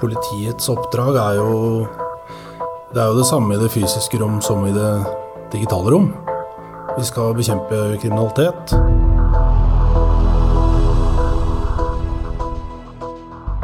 politiets 0.00 0.70
oppdrag 0.72 1.18
er 1.20 1.38
jo 1.40 1.86
Det 2.90 2.98
er 2.98 3.12
jo 3.12 3.20
det 3.20 3.28
samme 3.28 3.54
i 3.54 3.60
det 3.60 3.70
fysiske 3.70 4.18
rom 4.18 4.40
som 4.42 4.64
i 4.66 4.72
det 4.74 4.90
digitale 5.52 5.92
rom. 5.94 6.08
Vi 6.96 7.04
skal 7.06 7.36
bekjempe 7.38 7.78
kriminalitet. 8.02 8.74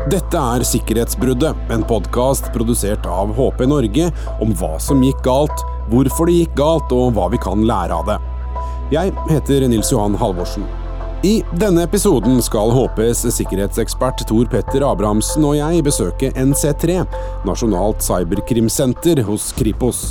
Dette 0.06 0.38
er 0.38 0.62
Sikkerhetsbruddet, 0.62 1.66
en 1.74 1.82
podkast 1.90 2.52
produsert 2.54 3.08
av 3.10 3.34
HP 3.34 3.66
Norge 3.66 4.06
om 4.38 4.54
hva 4.54 4.76
som 4.78 5.02
gikk 5.02 5.24
galt, 5.26 5.66
hvorfor 5.90 6.30
det 6.30 6.38
gikk 6.44 6.54
galt 6.62 6.94
og 6.94 7.16
hva 7.18 7.26
vi 7.34 7.42
kan 7.42 7.66
lære 7.66 7.98
av 7.98 8.12
det. 8.12 8.20
Jeg 8.94 9.10
heter 9.32 9.66
Nils 9.66 9.90
Johan 9.90 10.14
Halvorsen. 10.14 10.62
I 11.24 11.40
denne 11.56 11.86
episoden 11.86 12.42
skal 12.44 12.68
HPs 12.76 13.22
sikkerhetsekspert 13.32 14.20
Tor 14.28 14.48
Petter 14.52 14.82
Abrahamsen 14.84 15.46
og 15.48 15.54
jeg 15.56 15.84
besøke 15.86 16.28
NC3, 16.36 16.98
Nasjonalt 17.48 18.04
cyberkrimsenter 18.04 19.22
hos 19.24 19.46
Kripos. 19.56 20.10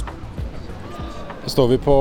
Så 1.43 1.53
står 1.53 1.69
vi 1.75 1.77
på 1.85 1.97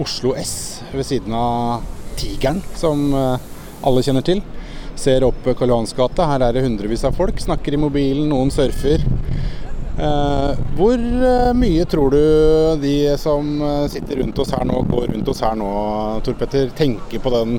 Oslo 0.00 0.32
S 0.40 0.54
ved 0.94 1.04
siden 1.04 1.36
av 1.36 1.84
Tigeren, 2.16 2.62
som 2.80 3.10
eh, 3.12 3.44
alle 3.84 4.04
kjenner 4.08 4.24
til. 4.24 4.40
Ser 4.96 5.28
opp 5.28 5.44
Karl 5.44 5.74
Johans 5.74 5.92
gate. 5.96 6.24
Her 6.32 6.46
er 6.46 6.56
det 6.56 6.64
hundrevis 6.64 7.04
av 7.04 7.12
folk. 7.16 7.36
Snakker 7.44 7.76
i 7.76 7.82
mobilen, 7.84 8.32
noen 8.32 8.48
surfer. 8.52 9.04
Eh, 9.98 10.58
hvor 10.78 10.94
eh, 10.96 11.52
mye 11.56 11.84
tror 11.84 12.14
du 12.14 12.20
de 12.80 12.94
som 13.18 13.48
eh, 13.62 13.86
sitter 13.90 14.22
rundt 14.22 14.38
oss 14.38 14.52
her 14.54 14.64
nå, 14.64 14.78
går 14.88 15.10
rundt 15.12 15.28
oss 15.28 15.42
her 15.44 15.56
nå, 15.58 15.70
Tor 16.24 16.36
Petter, 16.38 16.70
tenker 16.76 17.20
på 17.20 17.32
den 17.34 17.58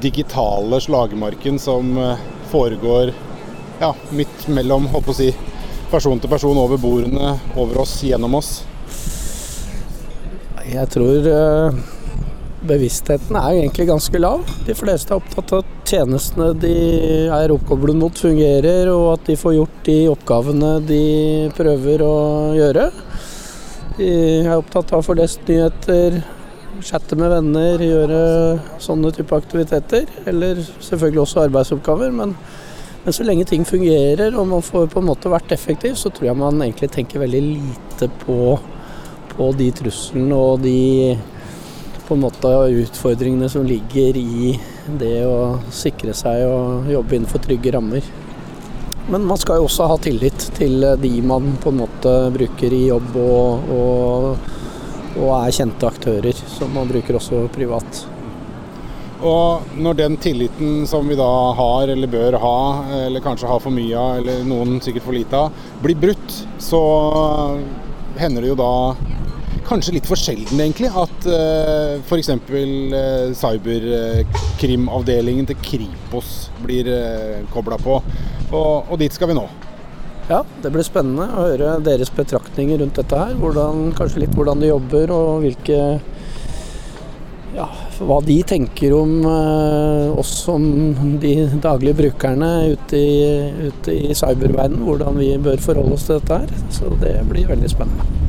digitale 0.00 0.80
slagmarken 0.80 1.58
som 1.58 1.94
foregår 2.50 3.12
ja, 3.80 3.90
midt 4.12 4.46
mellom 4.52 4.86
håper 4.92 5.12
å 5.12 5.16
si, 5.16 5.30
person 5.90 6.20
til 6.20 6.30
person, 6.30 6.56
over 6.60 6.80
bordene, 6.80 7.34
over 7.56 7.82
oss, 7.82 7.98
gjennom 8.04 8.36
oss? 8.38 8.58
Jeg 10.66 10.88
tror 10.92 11.28
bevisstheten 12.66 13.38
er 13.38 13.60
egentlig 13.60 13.86
ganske 13.88 14.20
lav. 14.20 14.44
De 14.66 14.74
fleste 14.76 15.14
er 15.14 15.20
opptatt 15.20 15.54
av 15.54 15.64
at 15.64 15.90
tjenestene 15.90 16.50
de 16.60 16.76
er 17.32 17.54
oppkoblet 17.54 17.96
mot 17.98 18.20
fungerer, 18.20 18.90
og 18.92 19.14
at 19.14 19.28
de 19.30 19.38
får 19.40 19.58
gjort 19.60 19.75
de 19.86 19.96
oppgavene 20.10 20.76
de 20.86 21.02
prøver 21.56 22.02
å 22.02 22.14
gjøre. 22.56 22.88
De 23.96 24.08
er 24.42 24.56
opptatt 24.56 24.90
av 24.92 25.00
å 25.00 25.06
få 25.06 25.14
lest 25.16 25.46
nyheter, 25.48 26.18
chatte 26.84 27.16
med 27.18 27.30
venner, 27.32 27.80
gjøre 27.80 28.18
sånne 28.82 29.12
type 29.14 29.38
aktiviteter. 29.38 30.08
Eller 30.28 30.60
selvfølgelig 30.64 31.22
også 31.22 31.44
arbeidsoppgaver. 31.46 32.12
Men, 32.18 32.34
men 33.04 33.16
så 33.16 33.26
lenge 33.26 33.46
ting 33.48 33.64
fungerer 33.68 34.34
og 34.34 34.50
man 34.50 34.66
får 34.66 34.90
på 34.92 35.00
en 35.02 35.08
måte 35.12 35.32
vært 35.32 35.54
effektiv, 35.54 35.94
så 36.00 36.10
tror 36.10 36.32
jeg 36.32 36.42
man 36.42 36.60
egentlig 36.66 36.90
tenker 36.96 37.22
veldig 37.22 37.44
lite 37.46 38.10
på, 38.26 38.58
på 39.32 39.50
de 39.56 39.70
truslene 39.80 40.36
og 40.36 40.60
de 40.66 41.16
på 42.06 42.14
en 42.14 42.22
måte 42.22 42.50
utfordringene 42.84 43.48
som 43.50 43.66
ligger 43.66 44.18
i 44.18 44.52
det 45.00 45.16
å 45.26 45.56
sikre 45.74 46.12
seg 46.14 46.44
og 46.46 46.92
jobbe 46.92 47.18
innenfor 47.18 47.42
trygge 47.42 47.72
rammer. 47.74 48.04
Men 49.08 49.26
man 49.26 49.38
skal 49.38 49.60
jo 49.60 49.68
også 49.68 49.86
ha 49.86 49.96
tillit 50.02 50.48
til 50.56 50.82
de 50.98 51.12
man 51.22 51.52
på 51.62 51.70
en 51.70 51.78
måte 51.84 52.14
bruker 52.34 52.74
i 52.74 52.88
jobb 52.88 53.14
og, 53.22 53.70
og, 53.76 54.52
og 55.20 55.30
er 55.36 55.54
kjente 55.54 55.86
aktører, 55.86 56.44
som 56.50 56.74
man 56.74 56.90
bruker 56.90 57.20
også 57.20 57.44
privat. 57.54 58.02
Og 59.26 59.78
når 59.78 59.96
den 60.02 60.16
tilliten 60.20 60.82
som 60.90 61.06
vi 61.08 61.16
da 61.16 61.28
har, 61.56 61.88
eller 61.88 62.10
bør 62.10 62.36
ha, 62.42 62.58
eller 63.06 63.24
kanskje 63.24 63.48
har 63.48 63.62
for 63.62 63.72
mye 63.72 63.94
av, 63.96 64.18
eller 64.20 64.42
noen 64.44 64.80
sikkert 64.84 65.06
for 65.06 65.16
lite 65.16 65.38
av, 65.38 65.62
blir 65.82 65.96
brutt, 66.02 66.40
så 66.60 66.82
hender 68.18 68.42
det 68.42 68.52
jo 68.52 68.58
da 68.58 68.72
kanskje 69.66 69.96
litt 69.96 70.08
for 70.08 70.16
sjelden, 70.20 70.60
egentlig, 70.62 70.90
at 70.90 71.28
uh, 71.28 72.00
f.eks. 72.06 72.30
Uh, 72.32 72.38
cyberkrimavdelingen 73.36 75.46
til 75.50 75.58
Kripos 75.64 76.50
blir 76.64 76.84
uh, 76.90 77.46
kobla 77.54 77.76
på. 77.82 77.94
Og, 78.52 78.90
og 78.90 78.98
dit 79.00 79.12
skal 79.14 79.28
vi 79.32 79.38
nå. 79.38 79.46
Ja, 80.26 80.40
det 80.62 80.72
blir 80.74 80.82
spennende 80.82 81.28
å 81.30 81.44
høre 81.46 81.76
deres 81.86 82.10
betraktninger 82.14 82.80
rundt 82.82 82.98
dette 82.98 83.20
her. 83.20 83.36
Hvordan, 83.38 83.92
kanskje 83.94 84.24
litt 84.24 84.34
hvordan 84.34 84.62
de 84.62 84.72
jobber 84.72 85.12
og 85.14 85.44
hvilke 85.44 85.78
ja, 87.56 87.66
hva 88.04 88.18
de 88.26 88.34
tenker 88.44 88.92
om 88.92 89.22
eh, 89.24 90.18
oss 90.18 90.32
som 90.42 90.66
de 91.22 91.46
daglige 91.62 91.96
brukerne 92.02 92.50
ute 92.74 92.98
i, 92.98 93.70
ute 93.70 93.94
i 93.94 94.12
cyberverdenen. 94.18 94.82
Hvordan 94.84 95.16
vi 95.22 95.30
bør 95.40 95.62
forholde 95.62 95.96
oss 95.96 96.04
til 96.10 96.20
dette 96.20 96.42
her. 96.42 96.50
Så 96.74 96.90
det 97.00 97.16
blir 97.30 97.48
veldig 97.54 97.70
spennende. 97.72 98.25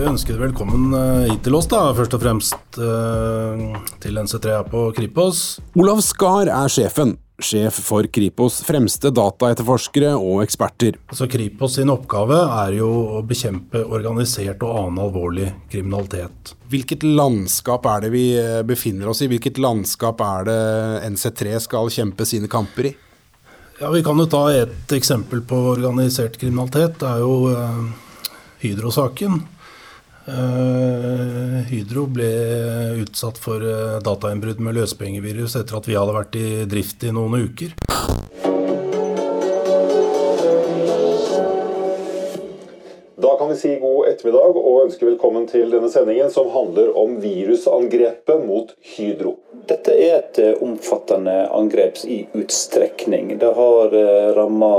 Jeg 0.00 0.08
ønsker 0.14 0.32
dere 0.32 0.46
velkommen 0.46 0.94
eh, 0.96 1.26
hit 1.28 1.42
til 1.44 1.54
oss, 1.58 1.66
da, 1.68 1.82
først 1.92 2.14
og 2.16 2.22
fremst 2.22 2.76
eh, 2.80 3.64
til 4.00 4.16
NC3 4.16 4.54
her 4.54 4.62
på 4.64 4.86
Kripos. 4.96 5.58
Olav 5.76 6.00
Skar 6.00 6.48
er 6.48 6.72
sjefen. 6.72 7.18
Sjef 7.40 7.82
for 7.84 8.08
Kripos 8.12 8.62
fremste 8.64 9.12
dataetterforskere 9.12 10.14
og 10.16 10.40
eksperter. 10.46 10.96
Altså 11.12 11.28
Kripos 11.28 11.76
sin 11.76 11.92
oppgave 11.92 12.38
er 12.62 12.78
jo 12.78 12.88
å 13.18 13.20
bekjempe 13.28 13.84
organisert 13.92 14.64
og 14.64 14.80
annen 14.86 15.02
alvorlig 15.04 15.50
kriminalitet. 15.68 16.54
Hvilket 16.72 17.04
landskap 17.04 17.84
er 17.92 18.06
det 18.06 18.14
vi 18.16 18.24
eh, 18.40 18.64
befinner 18.64 19.12
oss 19.12 19.20
i? 19.20 19.28
Hvilket 19.28 19.60
landskap 19.60 20.24
er 20.24 20.48
det 20.48 20.58
NC3 21.12 21.60
skal 21.68 21.92
kjempe 21.92 22.24
sine 22.24 22.48
kamper 22.48 22.94
i? 22.94 22.96
Ja, 23.82 23.92
Vi 23.92 24.00
kan 24.04 24.16
jo 24.16 24.30
ta 24.32 24.46
et 24.48 24.96
eksempel 24.96 25.44
på 25.44 25.60
organisert 25.76 26.40
kriminalitet. 26.40 27.02
Det 27.04 27.16
er 27.18 27.20
jo 27.20 27.90
Hydro-saken. 28.64 29.42
Uh, 30.28 31.62
Hydro 31.70 32.04
ble 32.12 32.28
utsatt 33.00 33.38
for 33.40 33.64
uh, 33.64 33.96
datainnbrudd 34.04 34.60
med 34.60 34.76
løspengevirus 34.76 35.56
etter 35.62 35.78
at 35.78 35.88
vi 35.88 35.96
hadde 35.96 36.16
vært 36.16 36.36
i 36.36 36.48
drift 36.68 37.06
i 37.08 37.14
noen 37.16 37.48
uker. 37.48 37.72
Da 43.22 43.36
kan 43.38 43.48
vi 43.48 43.56
si 43.56 43.74
god 43.80 44.08
ettermiddag 44.08 44.56
og 44.56 44.84
ønske 44.86 45.04
velkommen 45.04 45.44
til 45.50 45.68
denne 45.72 45.90
sendingen 45.92 46.30
som 46.32 46.48
handler 46.54 46.94
om 46.96 47.18
virusangrepet 47.20 48.46
mot 48.46 48.70
Hydro. 48.94 49.34
Dette 49.68 49.92
er 49.92 50.14
et 50.16 50.38
eh, 50.40 50.62
omfattende 50.64 51.34
angrep 51.52 52.00
i 52.08 52.22
utstrekning. 52.38 53.34
Det 53.42 53.50
har 53.58 53.92
ramma 54.38 54.70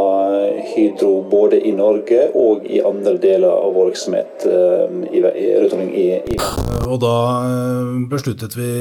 Hydro 0.72 1.12
både 1.30 1.60
i 1.70 1.74
Norge 1.76 2.24
og 2.34 2.66
i 2.66 2.82
andre 2.82 3.14
deler 3.22 3.52
av 3.52 3.76
vår 3.78 3.92
virksomhet 3.92 4.48
rundt 4.48 5.76
omkring 5.76 5.94
i, 5.94 6.08
i 6.34 6.40
Og 6.88 6.98
da 7.04 7.14
eh, 7.46 7.94
besluttet 8.10 8.58
vi 8.58 8.72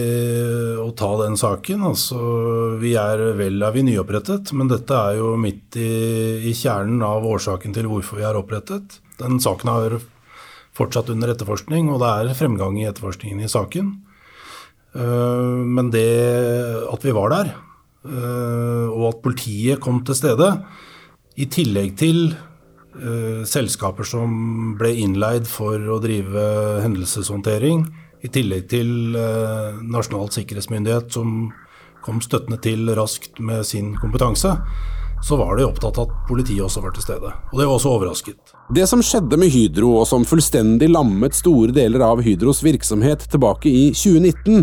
å 0.81 0.89
ta 0.97 1.13
den 1.21 1.37
saken. 1.41 1.85
Altså, 1.91 2.23
vi 2.81 2.95
er 2.97 3.27
vel 3.39 3.61
er 3.61 3.77
vi 3.77 3.85
nyopprettet, 3.91 4.55
men 4.57 4.73
dette 4.73 4.97
er 4.97 5.21
jo 5.21 5.37
midt 5.37 5.77
i, 5.77 5.93
i 6.49 6.57
kjernen 6.57 7.05
av 7.05 7.29
årsaken 7.29 7.77
til 7.77 7.93
hvorfor 7.93 8.23
vi 8.23 8.29
er 8.31 8.41
opprettet. 8.41 9.03
Den 9.21 9.41
saken 9.43 9.71
har 9.71 9.99
fortsatt 10.77 11.11
under 11.13 11.33
etterforskning, 11.33 11.91
og 11.93 12.01
det 12.03 12.11
er 12.11 12.39
fremgang 12.39 12.79
i 12.81 12.87
etterforskningen 12.89 13.43
i 13.45 13.51
saken. 13.51 13.91
Eh, 14.95 15.57
men 15.77 15.91
det 15.95 16.07
at 16.91 17.05
vi 17.07 17.15
var 17.15 17.35
der, 17.35 17.53
eh, 18.07 18.87
og 18.91 19.11
at 19.15 19.25
politiet 19.25 19.83
kom 19.83 20.03
til 20.05 20.19
stede, 20.19 20.53
i 21.41 21.47
tillegg 21.49 21.95
til 21.97 22.35
uh, 23.01 23.47
selskaper 23.49 24.05
som 24.05 24.75
ble 24.77 24.91
innleid 24.99 25.47
for 25.49 25.79
å 25.79 26.01
drive 26.03 26.43
hendelseshåndtering, 26.83 27.87
i 28.21 28.29
tillegg 28.29 28.67
til 28.69 28.91
Nasjonal 29.89 30.29
sikkerhetsmyndighet 30.35 31.15
som 31.15 31.47
kom 32.05 32.21
støttende 32.21 32.59
til 32.61 32.91
raskt 32.99 33.41
med 33.41 33.65
sin 33.65 33.95
kompetanse, 33.97 34.53
så 35.25 35.41
var 35.41 35.57
de 35.57 35.65
opptatt 35.65 35.97
av 36.03 36.11
at 36.11 36.29
politiet 36.29 36.67
også 36.67 36.85
var 36.85 36.93
til 36.99 37.07
stede. 37.07 37.33
Og 37.53 37.57
det 37.57 37.71
var 37.71 37.79
også 37.79 37.95
overrasket. 37.95 38.53
Det 38.71 38.85
som 38.87 39.01
skjedde 39.03 39.35
med 39.35 39.51
Hydro, 39.51 39.89
og 39.99 40.05
som 40.07 40.23
fullstendig 40.23 40.87
lammet 40.93 41.35
store 41.35 41.73
deler 41.75 42.05
av 42.07 42.21
Hydros 42.23 42.61
virksomhet 42.63 43.25
tilbake 43.33 43.67
i 43.67 43.89
2019, 43.99 44.61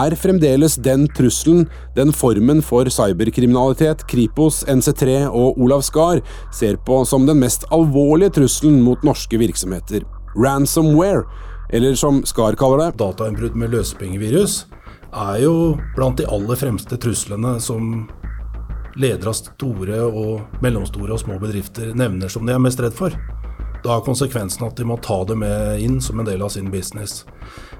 er 0.00 0.14
fremdeles 0.16 0.78
den 0.80 1.04
trusselen, 1.12 1.66
den 1.92 2.08
formen 2.16 2.62
for 2.64 2.88
cyberkriminalitet 2.88 4.06
Kripos, 4.08 4.62
NC3 4.64 5.26
og 5.28 5.60
Olav 5.60 5.84
Skar 5.84 6.22
ser 6.56 6.78
på 6.86 7.02
som 7.04 7.26
den 7.28 7.42
mest 7.42 7.66
alvorlige 7.68 8.38
trusselen 8.38 8.78
mot 8.86 9.04
norske 9.04 9.36
virksomheter. 9.42 10.06
Ransomware, 10.40 11.26
eller 11.68 11.98
som 12.00 12.22
Skar 12.24 12.56
kaller 12.56 12.86
det 12.86 12.94
Datainnbrudd 13.02 13.58
med 13.60 13.74
løsepengevirus 13.76 14.62
er 15.10 15.42
jo 15.42 15.52
blant 15.98 16.16
de 16.16 16.30
aller 16.32 16.56
fremste 16.56 16.96
truslene 17.02 17.58
som 17.60 18.08
ledere 18.96 19.34
av 19.34 19.36
store 19.36 20.00
og 20.08 20.62
mellomstore 20.64 21.12
og 21.12 21.20
små 21.26 21.36
bedrifter 21.42 21.92
nevner 21.92 22.32
som 22.32 22.48
de 22.48 22.56
er 22.56 22.62
mest 22.62 22.80
redd 22.80 22.96
for. 22.96 23.12
Da 23.84 23.96
er 23.96 24.04
konsekvensen 24.04 24.66
at 24.66 24.76
de 24.76 24.84
må 24.88 24.98
ta 25.00 25.22
det 25.28 25.38
med 25.40 25.80
inn 25.80 26.00
som 26.04 26.20
en 26.20 26.28
del 26.28 26.42
av 26.44 26.52
sin 26.52 26.70
business. 26.72 27.24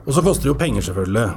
Og 0.07 0.15
så 0.17 0.25
koster 0.25 0.49
det 0.49 0.55
jo 0.55 0.61
penger, 0.61 0.87
selvfølgelig. 0.89 1.29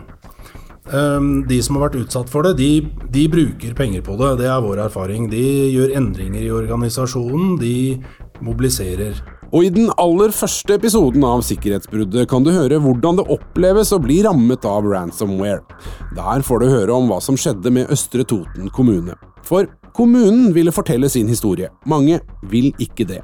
Ehm, 0.92 1.48
De 1.48 1.62
som 1.64 1.78
har 1.78 1.90
vært 1.90 2.02
utsatt 2.04 2.32
for 2.32 2.48
det, 2.48 2.58
de, 2.58 2.88
de 3.12 3.28
bruker 3.32 3.76
penger 3.76 4.04
på 4.04 4.18
det. 4.20 4.38
Det 4.44 4.50
er 4.50 4.64
vår 4.64 4.86
erfaring. 4.88 5.30
De 5.32 5.44
gjør 5.74 5.96
endringer 6.00 6.44
i 6.44 6.52
organisasjonen. 6.52 7.58
De 7.60 8.04
mobiliserer. 8.44 9.20
Og 9.54 9.68
i 9.68 9.70
den 9.70 9.92
aller 10.02 10.34
første 10.34 10.80
episoden 10.80 11.24
av 11.28 11.44
Sikkerhetsbruddet 11.46 12.26
kan 12.32 12.44
du 12.44 12.50
høre 12.56 12.80
hvordan 12.82 13.20
det 13.20 13.28
oppleves 13.36 13.92
å 13.94 14.02
bli 14.02 14.24
rammet 14.26 14.66
av 14.66 14.88
ransomware. 14.90 15.62
Der 16.18 16.42
får 16.42 16.64
du 16.64 16.72
høre 16.72 16.96
om 16.96 17.12
hva 17.12 17.20
som 17.22 17.38
skjedde 17.38 17.70
med 17.72 17.92
Østre 17.94 18.26
Toten 18.26 18.72
kommune. 18.74 19.14
For 19.46 19.70
kommunen 19.94 20.56
ville 20.56 20.74
fortelle 20.74 21.10
sin 21.12 21.30
historie. 21.30 21.70
Mange 21.86 22.18
vil 22.50 22.72
ikke 22.82 23.06
det. 23.06 23.22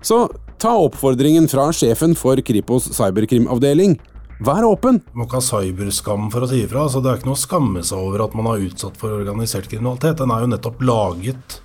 Så 0.00 0.28
ta 0.60 0.74
oppfordringen 0.84 1.48
fra 1.50 1.68
sjefen 1.74 2.14
for 2.18 2.40
Kripos 2.44 2.90
cyberkrimavdeling. 2.96 3.98
Vær 4.44 4.62
åpen! 4.68 5.00
Man 5.18 5.26
kan 5.30 5.40
ha 5.40 5.46
cyberskam 5.46 6.28
for 6.30 6.46
å 6.46 6.48
si 6.50 6.62
ifra. 6.62 6.84
Altså, 6.86 7.02
det 7.02 7.10
er 7.10 7.18
ikke 7.18 7.30
noe 7.30 7.38
å 7.38 7.42
skamme 7.42 7.82
seg 7.86 7.98
over 7.98 8.22
at 8.26 8.36
man 8.38 8.50
er 8.52 8.66
utsatt 8.68 8.98
for 9.00 9.16
organisert 9.16 9.66
kriminalitet. 9.70 10.20
Den 10.20 10.30
er 10.34 10.44
jo 10.44 10.50
nettopp 10.52 10.82
laget 10.86 11.58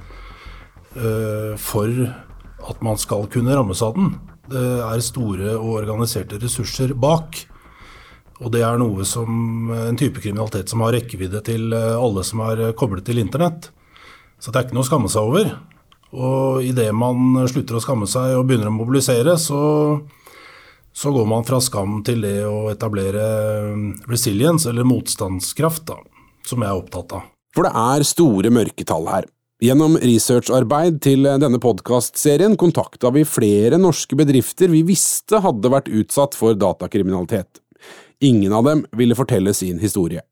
uh, 0.98 1.54
for 1.62 1.92
at 2.63 2.86
man 2.86 2.98
skal 3.01 3.28
kunne 3.34 3.54
rammes 3.54 3.84
av 3.86 3.98
den. 3.98 4.16
Det 4.50 4.63
er 4.88 5.04
store 5.06 5.54
og 5.60 5.84
organiserte 5.84 6.40
ressurser 6.42 6.95
bak. 6.98 7.44
Og 8.42 8.50
det 8.54 8.63
er 8.66 8.80
noe 8.81 9.06
som 9.07 9.69
en 9.75 10.00
type 10.00 10.19
kriminalitet 10.24 10.72
som 10.74 10.81
har 10.84 10.95
rekkevidde 10.98 11.40
til 11.48 11.69
øh, 11.72 11.94
alle 11.95 12.24
som 12.28 12.42
er 12.44 12.74
koblet 12.75 13.06
til 13.07 13.22
internett. 13.22 13.69
Så 14.42 14.51
det 14.51 14.60
er 14.60 14.66
ikke 14.66 14.75
noe 14.75 14.84
å 14.84 14.90
skamme 14.90 15.12
seg 15.12 15.30
over. 15.30 15.54
Og 16.13 16.62
idet 16.62 16.92
man 16.95 17.42
slutter 17.50 17.80
å 17.80 17.81
skamme 17.83 18.07
seg 18.10 18.36
og 18.38 18.45
begynner 18.50 18.69
å 18.69 18.75
mobilisere, 18.75 19.33
så, 19.42 19.62
så 20.94 21.13
går 21.13 21.30
man 21.30 21.45
fra 21.48 21.60
skam 21.63 22.01
til 22.06 22.21
det 22.25 22.39
å 22.45 22.68
etablere 22.71 23.24
øh, 23.74 23.86
resilience, 24.12 24.69
eller 24.69 24.86
motstandskraft, 24.86 25.88
da, 25.89 25.98
som 26.45 26.62
jeg 26.62 26.69
er 26.69 26.83
opptatt 26.83 27.18
av. 27.18 27.31
For 27.54 27.65
det 27.65 27.74
er 27.77 28.06
store 28.07 28.54
mørketall 28.54 29.10
her. 29.10 29.30
Gjennom 29.63 29.95
researcharbeid 30.01 30.98
til 31.06 31.27
denne 31.39 31.60
podkastserien 31.62 32.57
kontakta 32.59 33.13
vi 33.16 33.24
flere 33.24 33.77
norske 33.80 34.18
bedrifter 34.19 34.74
vi 34.74 34.81
visste 34.86 35.39
hadde 35.45 35.71
vært 35.71 35.92
utsatt 35.94 36.36
for 36.36 36.57
datakriminalitet. 36.57 37.62
Ingen 38.24 38.54
av 38.56 38.68
dem 38.68 38.83
ville 38.98 39.16
fortelle 39.16 39.54
sin 39.56 39.80
historie. 39.80 40.25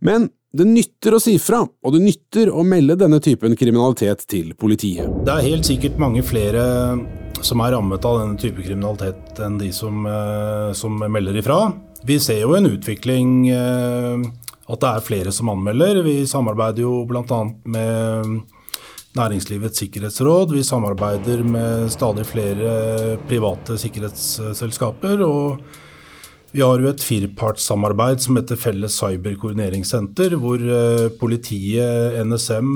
Men 0.00 0.28
det 0.56 0.66
nytter 0.68 1.16
å 1.16 1.20
si 1.22 1.36
fra, 1.42 1.60
og 1.66 1.94
det 1.94 2.02
nytter 2.04 2.50
å 2.52 2.64
melde 2.66 2.96
denne 2.98 3.20
typen 3.22 3.56
kriminalitet 3.58 4.24
til 4.30 4.54
politiet. 4.58 5.08
Det 5.26 5.34
er 5.34 5.48
helt 5.50 5.68
sikkert 5.68 6.00
mange 6.00 6.24
flere 6.26 6.64
som 7.44 7.60
er 7.60 7.74
rammet 7.76 8.04
av 8.08 8.20
denne 8.22 8.40
type 8.40 8.64
kriminalitet 8.64 9.40
enn 9.44 9.58
de 9.60 9.70
som, 9.74 10.06
eh, 10.08 10.72
som 10.72 10.98
melder 10.98 11.36
ifra. 11.36 11.60
Vi 12.06 12.18
ser 12.20 12.40
jo 12.40 12.54
en 12.56 12.70
utvikling 12.70 13.48
eh, 13.52 14.26
at 14.66 14.82
det 14.82 14.90
er 14.90 15.06
flere 15.06 15.32
som 15.32 15.50
anmelder. 15.52 16.02
Vi 16.02 16.24
samarbeider 16.26 16.86
jo 16.86 17.04
bl.a. 17.06 17.40
med 17.64 18.42
Næringslivets 19.16 19.80
sikkerhetsråd. 19.80 20.52
Vi 20.52 20.62
samarbeider 20.66 21.40
med 21.44 21.90
stadig 21.92 22.26
flere 22.28 23.16
private 23.28 23.78
sikkerhetsselskaper. 23.80 25.22
og 25.24 25.60
vi 26.56 26.62
har 26.64 26.80
jo 26.80 26.88
et 26.88 27.02
firepartssamarbeid 27.04 28.22
som 28.24 28.38
heter 28.38 28.56
Felles 28.56 28.94
cyberkoordineringssenter, 28.96 30.38
hvor 30.40 30.56
eh, 30.56 31.08
politiet, 31.20 32.16
NSM, 32.24 32.70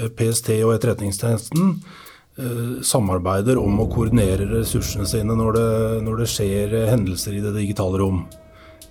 eh, 0.00 0.08
PST 0.18 0.50
og 0.64 0.72
Etterretningstjenesten 0.74 1.68
eh, 1.70 2.80
samarbeider 2.82 3.60
om 3.60 3.78
å 3.78 3.86
koordinere 3.92 4.48
ressursene 4.50 5.06
sine 5.06 5.36
når 5.38 5.58
det, 5.58 5.68
når 6.08 6.22
det 6.24 6.30
skjer 6.32 6.74
hendelser 6.90 7.36
i 7.38 7.44
det 7.44 7.54
digitale 7.54 8.02
rom. 8.02 8.24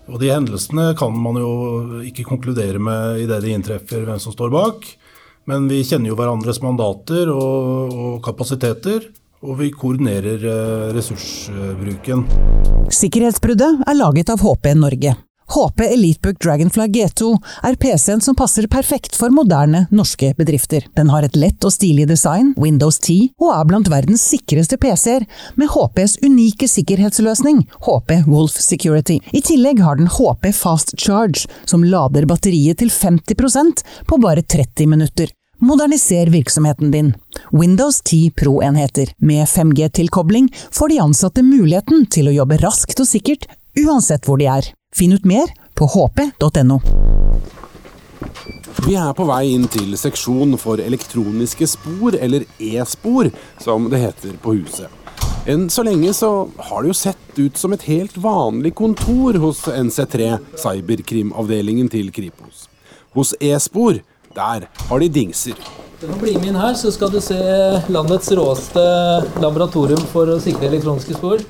Og 0.08 0.22
De 0.24 0.32
hendelsene 0.32 0.94
kan 1.00 1.16
man 1.20 1.40
jo 1.40 1.52
ikke 2.08 2.28
konkludere 2.28 2.80
med 2.80 3.26
idet 3.26 3.42
de 3.44 3.52
inntreffer 3.58 4.06
hvem 4.08 4.22
som 4.24 4.36
står 4.36 4.54
bak. 4.56 4.88
Men 5.52 5.68
vi 5.68 5.82
kjenner 5.84 6.14
jo 6.14 6.20
hverandres 6.20 6.62
mandater 6.64 7.28
og, 7.32 7.92
og 7.92 8.16
kapasiteter, 8.24 9.10
og 9.44 9.60
vi 9.60 9.74
koordinerer 9.76 10.48
ressursbruken. 10.96 12.24
Sikkerhetsbruddet 12.94 13.88
er 13.90 13.96
laget 13.98 14.30
av 14.30 14.42
HP 14.44 14.74
Norge. 14.78 15.16
HP 15.54 15.82
Elitebook 15.86 16.38
Dragonfly 16.44 16.86
G2 16.94 17.32
er 17.68 17.76
PC-en 17.82 18.22
som 18.24 18.38
passer 18.38 18.68
perfekt 18.72 19.18
for 19.18 19.34
moderne, 19.34 19.84
norske 19.92 20.32
bedrifter. 20.38 20.86
Den 20.98 21.10
har 21.14 21.26
et 21.26 21.36
lett 21.38 21.66
og 21.66 21.74
stilig 21.74 22.08
design, 22.10 22.54
Windows 22.58 23.00
10, 23.02 23.34
og 23.42 23.52
er 23.58 23.68
blant 23.70 23.92
verdens 23.92 24.24
sikreste 24.30 24.80
PC-er, 24.82 25.28
med 25.60 25.74
HPs 25.74 26.20
unike 26.24 26.70
sikkerhetsløsning, 26.70 27.66
HP 27.86 28.18
Wolf 28.30 28.58
Security. 28.62 29.20
I 29.34 29.44
tillegg 29.46 29.84
har 29.84 30.00
den 30.00 30.12
HP 30.14 30.52
Fast 30.56 30.96
Charge, 30.98 31.48
som 31.70 31.86
lader 31.86 32.30
batteriet 32.30 32.82
til 32.82 32.94
50% 32.94 33.86
på 34.10 34.22
bare 34.24 34.46
30 34.46 34.90
minutter. 34.90 35.34
Moderniser 35.64 36.28
virksomheten 36.28 36.92
din. 36.92 37.14
Windows 37.52 38.02
10 38.02 38.32
Pro-enheter. 38.32 39.14
Med 39.18 39.48
5G-tilkobling 39.48 40.56
får 40.72 40.90
de 40.90 41.00
ansatte 41.00 41.44
muligheten 41.44 42.04
til 42.12 42.28
å 42.28 42.34
jobbe 42.36 42.58
raskt 42.60 43.00
og 43.00 43.08
sikkert, 43.08 43.48
uansett 43.80 44.28
hvor 44.28 44.42
de 44.42 44.50
er. 44.52 44.68
Finn 44.96 45.16
ut 45.16 45.24
mer 45.24 45.54
på 45.80 45.88
hp.no. 45.88 46.82
Vi 48.84 48.98
er 49.00 49.16
på 49.16 49.30
vei 49.32 49.54
inn 49.54 49.70
til 49.72 49.96
seksjon 49.96 50.58
for 50.60 50.84
elektroniske 50.84 51.70
spor, 51.78 52.20
eller 52.20 52.44
e-spor, 52.60 53.32
som 53.64 53.88
det 53.88 54.04
heter 54.04 54.36
på 54.44 54.58
huset. 54.60 54.92
Enn 55.48 55.70
så 55.72 55.88
lenge 55.88 56.12
så 56.12 56.34
har 56.60 56.84
det 56.84 56.92
jo 56.92 57.02
sett 57.06 57.40
ut 57.40 57.56
som 57.56 57.72
et 57.72 57.88
helt 57.88 58.20
vanlig 58.20 58.76
kontor 58.76 59.40
hos 59.40 59.64
NC3, 59.72 60.34
cyberkrimavdelingen 60.60 61.88
til 61.88 62.12
Kripos. 62.12 62.68
Hos 63.16 63.32
e-spor, 63.40 64.04
der 64.36 64.68
har 64.90 65.00
de 65.04 65.10
dingser. 65.10 65.58
Du 66.02 66.08
kan 66.10 66.20
bli 66.20 66.34
med 66.36 66.50
inn 66.52 66.60
her, 66.60 66.74
så 66.76 66.92
skal 66.92 67.12
du 67.14 67.22
se 67.24 67.38
landets 67.94 68.32
råeste 68.36 68.82
laboratorium 69.40 70.02
for 70.12 70.28
å 70.28 70.40
sikre 70.44 70.68
elektroniske 70.68 71.16
spor. 71.16 71.44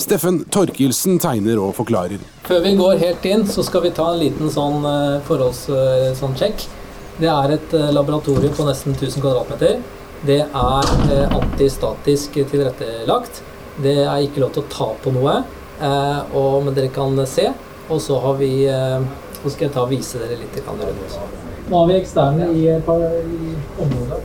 Steffen 0.00 0.40
Torkelsen 0.50 1.20
tegner 1.22 1.60
og 1.62 1.76
forklarer. 1.76 2.22
Før 2.48 2.64
vi 2.64 2.72
går 2.80 2.98
helt 3.04 3.28
inn, 3.30 3.44
så 3.46 3.62
skal 3.62 3.84
vi 3.84 3.92
ta 3.94 4.08
en 4.10 4.18
liten 4.24 4.50
sånn 4.50 4.82
forholdssjekk. 5.28 6.08
eh, 6.10 6.16
sånn. 6.18 6.80
Det 7.20 7.30
er 7.30 7.54
et 7.54 7.76
eh, 7.78 7.92
laboratorium 7.94 8.56
på 8.56 8.66
nesten 8.66 8.96
1000 8.96 9.22
kvadratmeter. 9.22 9.78
Det 10.26 10.40
er 10.42 10.90
eh, 11.14 11.36
antistatisk 11.36 12.40
tilrettelagt. 12.50 13.42
Det 13.84 14.00
er 14.02 14.26
ikke 14.26 14.42
lov 14.42 14.54
til 14.56 14.64
å 14.64 14.72
ta 14.72 14.90
på 15.04 15.14
noe, 15.14 15.36
eh, 15.78 16.34
og, 16.34 16.64
men 16.64 16.74
dere 16.74 16.90
kan 16.94 17.14
se. 17.30 17.50
Og 17.86 18.00
så 18.00 18.18
har 18.24 18.38
vi 18.40 18.52
eh, 18.66 19.00
Så 19.44 19.50
skal 19.52 19.66
jeg 19.68 19.74
ta 19.74 19.82
og 19.84 19.90
vise 19.92 20.18
dere 20.18 20.40
litt 20.40 20.62
rundt. 20.64 21.43
Nå 21.64 21.78
har 21.78 21.86
vi 21.88 21.94
eksterne 21.96 22.50
i, 22.52 22.64
i 22.68 23.52
området. 23.80 24.20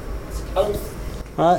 Nei. 1.38 1.58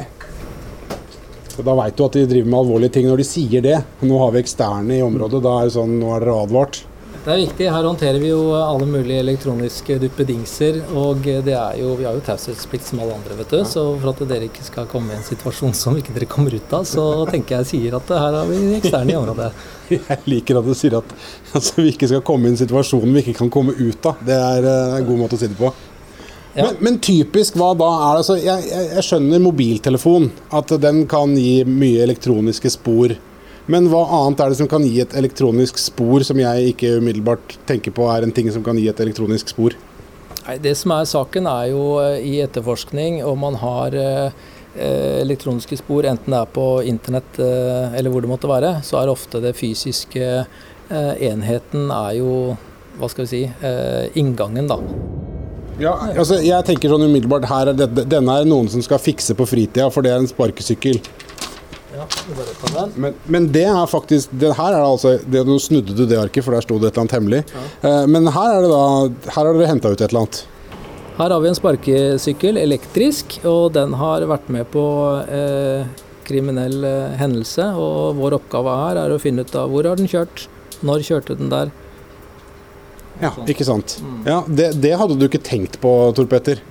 Da 1.61 1.75
veit 1.77 1.97
du 1.97 2.05
at 2.05 2.17
de 2.17 2.27
driver 2.29 2.49
med 2.53 2.59
alvorlige 2.59 2.95
ting 2.97 3.09
når 3.09 3.21
de 3.21 3.27
sier 3.29 3.65
det. 3.65 3.79
Nå 4.05 4.21
har 4.21 4.35
vi 4.35 4.43
eksterne 4.45 4.99
i 4.99 5.05
området. 5.05 5.41
Da 5.45 5.57
er 5.57 5.69
det 5.69 5.75
sånn, 5.77 5.97
nå 6.01 6.13
er 6.17 6.25
dere 6.25 6.37
advart. 6.45 6.83
Det 7.21 7.29
er 7.29 7.41
viktig. 7.43 7.67
Her 7.69 7.85
håndterer 7.85 8.17
vi 8.17 8.31
jo 8.31 8.55
alle 8.57 8.87
mulige 8.89 9.21
elektroniske 9.21 9.99
duppedingser. 10.01 10.79
Og 10.97 11.27
det 11.45 11.53
er 11.53 11.77
jo, 11.77 11.91
vi 11.99 12.07
har 12.09 12.17
jo 12.17 12.23
taushetsplikt 12.25 12.87
som 12.89 13.03
alle 13.05 13.19
andre, 13.19 13.37
vet 13.43 13.53
du. 13.53 13.59
Så 13.69 13.85
for 14.01 14.15
at 14.15 14.23
dere 14.31 14.49
ikke 14.49 14.65
skal 14.65 14.89
komme 14.89 15.13
i 15.13 15.19
en 15.19 15.27
situasjon 15.27 15.77
som 15.77 15.99
ikke 16.01 16.15
dere 16.17 16.31
kommer 16.31 16.57
ut 16.57 16.73
av, 16.79 16.87
så 16.89 17.05
tenker 17.29 17.59
jeg 17.59 17.71
sier 17.75 17.99
at 18.01 18.15
her 18.17 18.39
har 18.39 18.49
vi 18.49 18.63
eksterne 18.79 19.13
i 19.13 19.19
området. 19.21 19.51
Jeg 19.91 20.21
liker 20.31 20.61
at 20.61 20.67
du 20.71 20.71
sier 20.79 20.95
at 21.01 21.13
altså, 21.51 21.81
vi 21.83 21.91
ikke 21.91 22.07
skal 22.07 22.21
komme 22.23 22.47
i 22.47 22.53
en 22.53 22.59
situasjon 22.61 23.11
vi 23.11 23.25
ikke 23.25 23.41
kan 23.41 23.49
komme 23.51 23.75
ut 23.75 24.07
av. 24.07 24.21
Det 24.23 24.37
er 24.39 24.69
eh, 24.71 24.99
en 25.01 25.09
god 25.09 25.19
måte 25.25 25.35
å 25.35 25.41
si 25.41 25.49
det 25.51 25.59
på. 25.59 25.73
Ja. 26.55 26.69
Men, 26.69 26.77
men 26.79 26.99
typisk, 27.03 27.59
hva 27.59 27.73
da 27.79 27.89
er 27.97 28.05
det? 28.05 28.21
Altså, 28.23 28.37
jeg, 28.39 28.69
jeg, 28.71 28.87
jeg 28.95 29.07
skjønner 29.09 29.43
mobiltelefon, 29.43 30.31
at 30.57 30.73
den 30.83 31.03
kan 31.11 31.35
gi 31.37 31.67
mye 31.67 32.07
elektroniske 32.07 32.71
spor. 32.79 33.17
Men 33.71 33.87
hva 33.93 34.03
annet 34.19 34.41
er 34.43 34.53
det 34.53 34.59
som 34.59 34.71
kan 34.71 34.85
gi 34.87 35.01
et 35.03 35.15
elektronisk 35.19 35.79
spor, 35.79 36.25
som 36.27 36.41
jeg 36.41 36.73
ikke 36.73 36.97
umiddelbart 36.99 37.57
tenker 37.69 37.95
på 37.95 38.09
er 38.11 38.27
en 38.27 38.35
ting 38.35 38.51
som 38.51 38.65
kan 38.67 38.79
gi 38.81 38.89
et 38.91 39.03
elektronisk 39.05 39.53
spor? 39.53 39.77
Nei, 40.47 40.57
Det 40.59 40.73
som 40.79 40.95
er 40.97 41.07
saken 41.07 41.47
er 41.47 41.69
jo 41.71 41.85
eh, 42.03 42.25
i 42.27 42.41
etterforskning 42.43 43.21
om 43.27 43.39
man 43.47 43.61
har 43.61 43.95
eh, 43.95 44.41
eh, 44.75 45.21
elektroniske 45.21 45.79
spor, 45.83 46.09
enten 46.09 46.35
det 46.35 46.41
er 46.41 46.51
på 46.57 46.67
internett 46.89 47.39
eller 47.41 48.11
hvor 48.11 48.25
det 48.25 48.33
måtte 48.33 48.51
være, 48.51 48.81
så 48.87 49.03
er 49.03 49.13
ofte 49.13 49.43
det 49.45 49.55
fysiske 49.59 50.27
eh, 50.41 51.15
enheten 51.31 51.91
er 51.95 52.19
jo 52.19 52.35
hva 52.99 53.09
skal 53.11 53.25
vi 53.25 53.31
si, 53.31 53.43
eh, 53.47 54.11
inngangen, 54.19 54.69
da. 54.69 54.79
Ja, 55.81 55.95
altså 56.13 56.37
jeg 56.45 56.67
tenker 56.69 56.93
sånn 56.93 57.07
umiddelbart 57.07 57.47
her 57.49 57.71
er 57.71 57.77
det, 57.79 58.05
Denne 58.11 58.35
er 58.37 58.49
noen 58.49 58.69
som 58.69 58.83
skal 58.85 59.01
fikse 59.01 59.37
på 59.39 59.47
fritida, 59.49 59.87
for 59.93 60.05
det 60.05 60.13
er 60.13 60.21
en 60.21 60.29
sparkesykkel. 60.29 60.99
Ja. 61.95 62.07
Men, 62.95 63.15
men 63.27 63.49
det 63.53 63.65
er 63.67 63.87
faktisk 63.91 64.31
det 64.39 64.53
Her 64.55 64.77
er 64.77 64.79
det 64.79 64.87
altså 64.87 65.15
det, 65.27 65.41
Nå 65.47 65.57
snudde 65.59 65.97
du 65.97 66.05
det 66.07 66.21
arket, 66.21 66.45
for 66.47 66.55
der 66.55 66.63
sto 66.63 66.79
det 66.79 66.91
et 66.91 66.95
eller 66.95 67.03
annet 67.03 67.17
hemmelig. 67.17 67.41
Eh, 67.83 68.05
men 68.07 68.31
her 68.31 68.55
er 68.55 68.63
det 68.63 68.71
da 68.71 68.85
Her 69.35 69.41
har 69.41 69.51
dere 69.57 69.71
henta 69.73 69.91
ut 69.91 69.99
et 69.99 70.07
eller 70.07 70.23
annet. 70.23 70.43
Her 71.21 71.35
har 71.35 71.43
vi 71.43 71.51
en 71.51 71.59
sparkesykkel, 71.59 72.57
elektrisk, 72.57 73.41
og 73.45 73.75
den 73.75 73.93
har 74.01 74.25
vært 74.31 74.47
med 74.55 74.71
på 74.73 74.85
eh, 75.29 75.91
kriminell 76.25 76.87
eh, 76.87 77.19
hendelse. 77.21 77.67
Og 77.77 78.17
vår 78.17 78.39
oppgave 78.39 78.77
her 78.87 79.03
er 79.03 79.13
å 79.13 79.21
finne 79.21 79.45
ut 79.45 79.59
av 79.59 79.69
hvor 79.73 79.91
har 79.91 80.01
den 80.01 80.09
kjørt, 80.09 80.47
når 80.87 81.05
kjørte 81.11 81.37
den 81.43 81.53
der, 81.53 81.75
Ja, 83.21 83.35
ikke 83.53 83.67
sant. 83.69 83.99
Ja, 84.25 84.39
det, 84.49 84.71
det 84.81 84.95
hadde 84.97 85.19
du 85.21 85.27
ikke 85.27 85.43
tenkt 85.45 85.77
på, 85.83 85.91
Tor 86.17 86.25
Petter? 86.31 86.63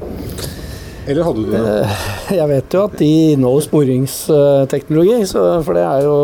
Eller 1.09 1.25
hadde 1.25 1.43
du 1.43 1.51
det? 1.51 1.59
Eh, 1.65 1.99
jeg 2.37 2.49
vet 2.51 2.75
jo 2.75 2.85
at 2.85 2.95
de 2.99 3.09
inneholder 3.33 3.65
sporingsteknologi, 3.65 5.19
for 5.65 5.77
det 5.77 5.85
er 5.85 6.05
jo 6.05 6.15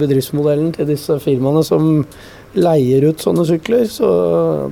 bedriftsmodellen 0.00 0.72
til 0.76 0.90
disse 0.90 1.16
firmaene 1.24 1.64
som 1.64 2.04
leier 2.54 3.08
ut 3.08 3.24
sånne 3.24 3.46
sykler. 3.48 3.86
Så 3.90 4.10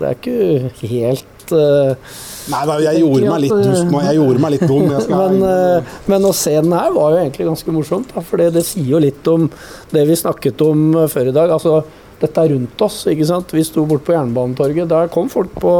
det 0.01 0.11
er 0.11 0.19
ikke 0.19 0.91
helt 0.93 1.55
uh, 1.57 2.21
Nei 2.53 2.61
da, 2.67 2.77
jeg 2.83 3.03
gjorde 3.05 3.29
meg 3.31 3.43
litt 3.45 3.53
dust 3.55 3.93
Jeg 4.03 4.19
gjorde 4.19 4.43
meg 4.43 4.55
litt 4.57 4.65
dum. 4.67 4.89
men, 4.91 5.43
uh, 5.47 5.97
men, 6.11 6.27
å 6.27 6.33
se 6.35 6.55
den 6.59 6.75
her 6.75 6.93
var 6.95 7.15
jo 7.15 7.25
egentlig 7.25 7.49
ganske 7.49 7.75
morsomt. 7.75 8.15
For 8.29 8.43
det 8.43 8.65
sier 8.69 8.93
jo 8.95 9.03
litt 9.03 9.33
om 9.33 9.49
det 9.95 10.07
vi 10.11 10.19
snakket 10.19 10.63
om 10.67 10.87
før 11.11 11.33
i 11.33 11.37
dag. 11.41 11.57
altså 11.57 11.81
dette 12.23 12.43
er 12.43 12.53
rundt 12.55 12.85
oss. 12.85 13.03
ikke 13.11 13.27
sant? 13.29 13.55
Vi 13.55 13.65
sto 13.67 13.85
bort 13.89 14.05
på 14.07 14.15
Jernbanetorget. 14.15 14.91
Der 14.91 15.11
kom 15.13 15.31
folk 15.33 15.55
på 15.61 15.73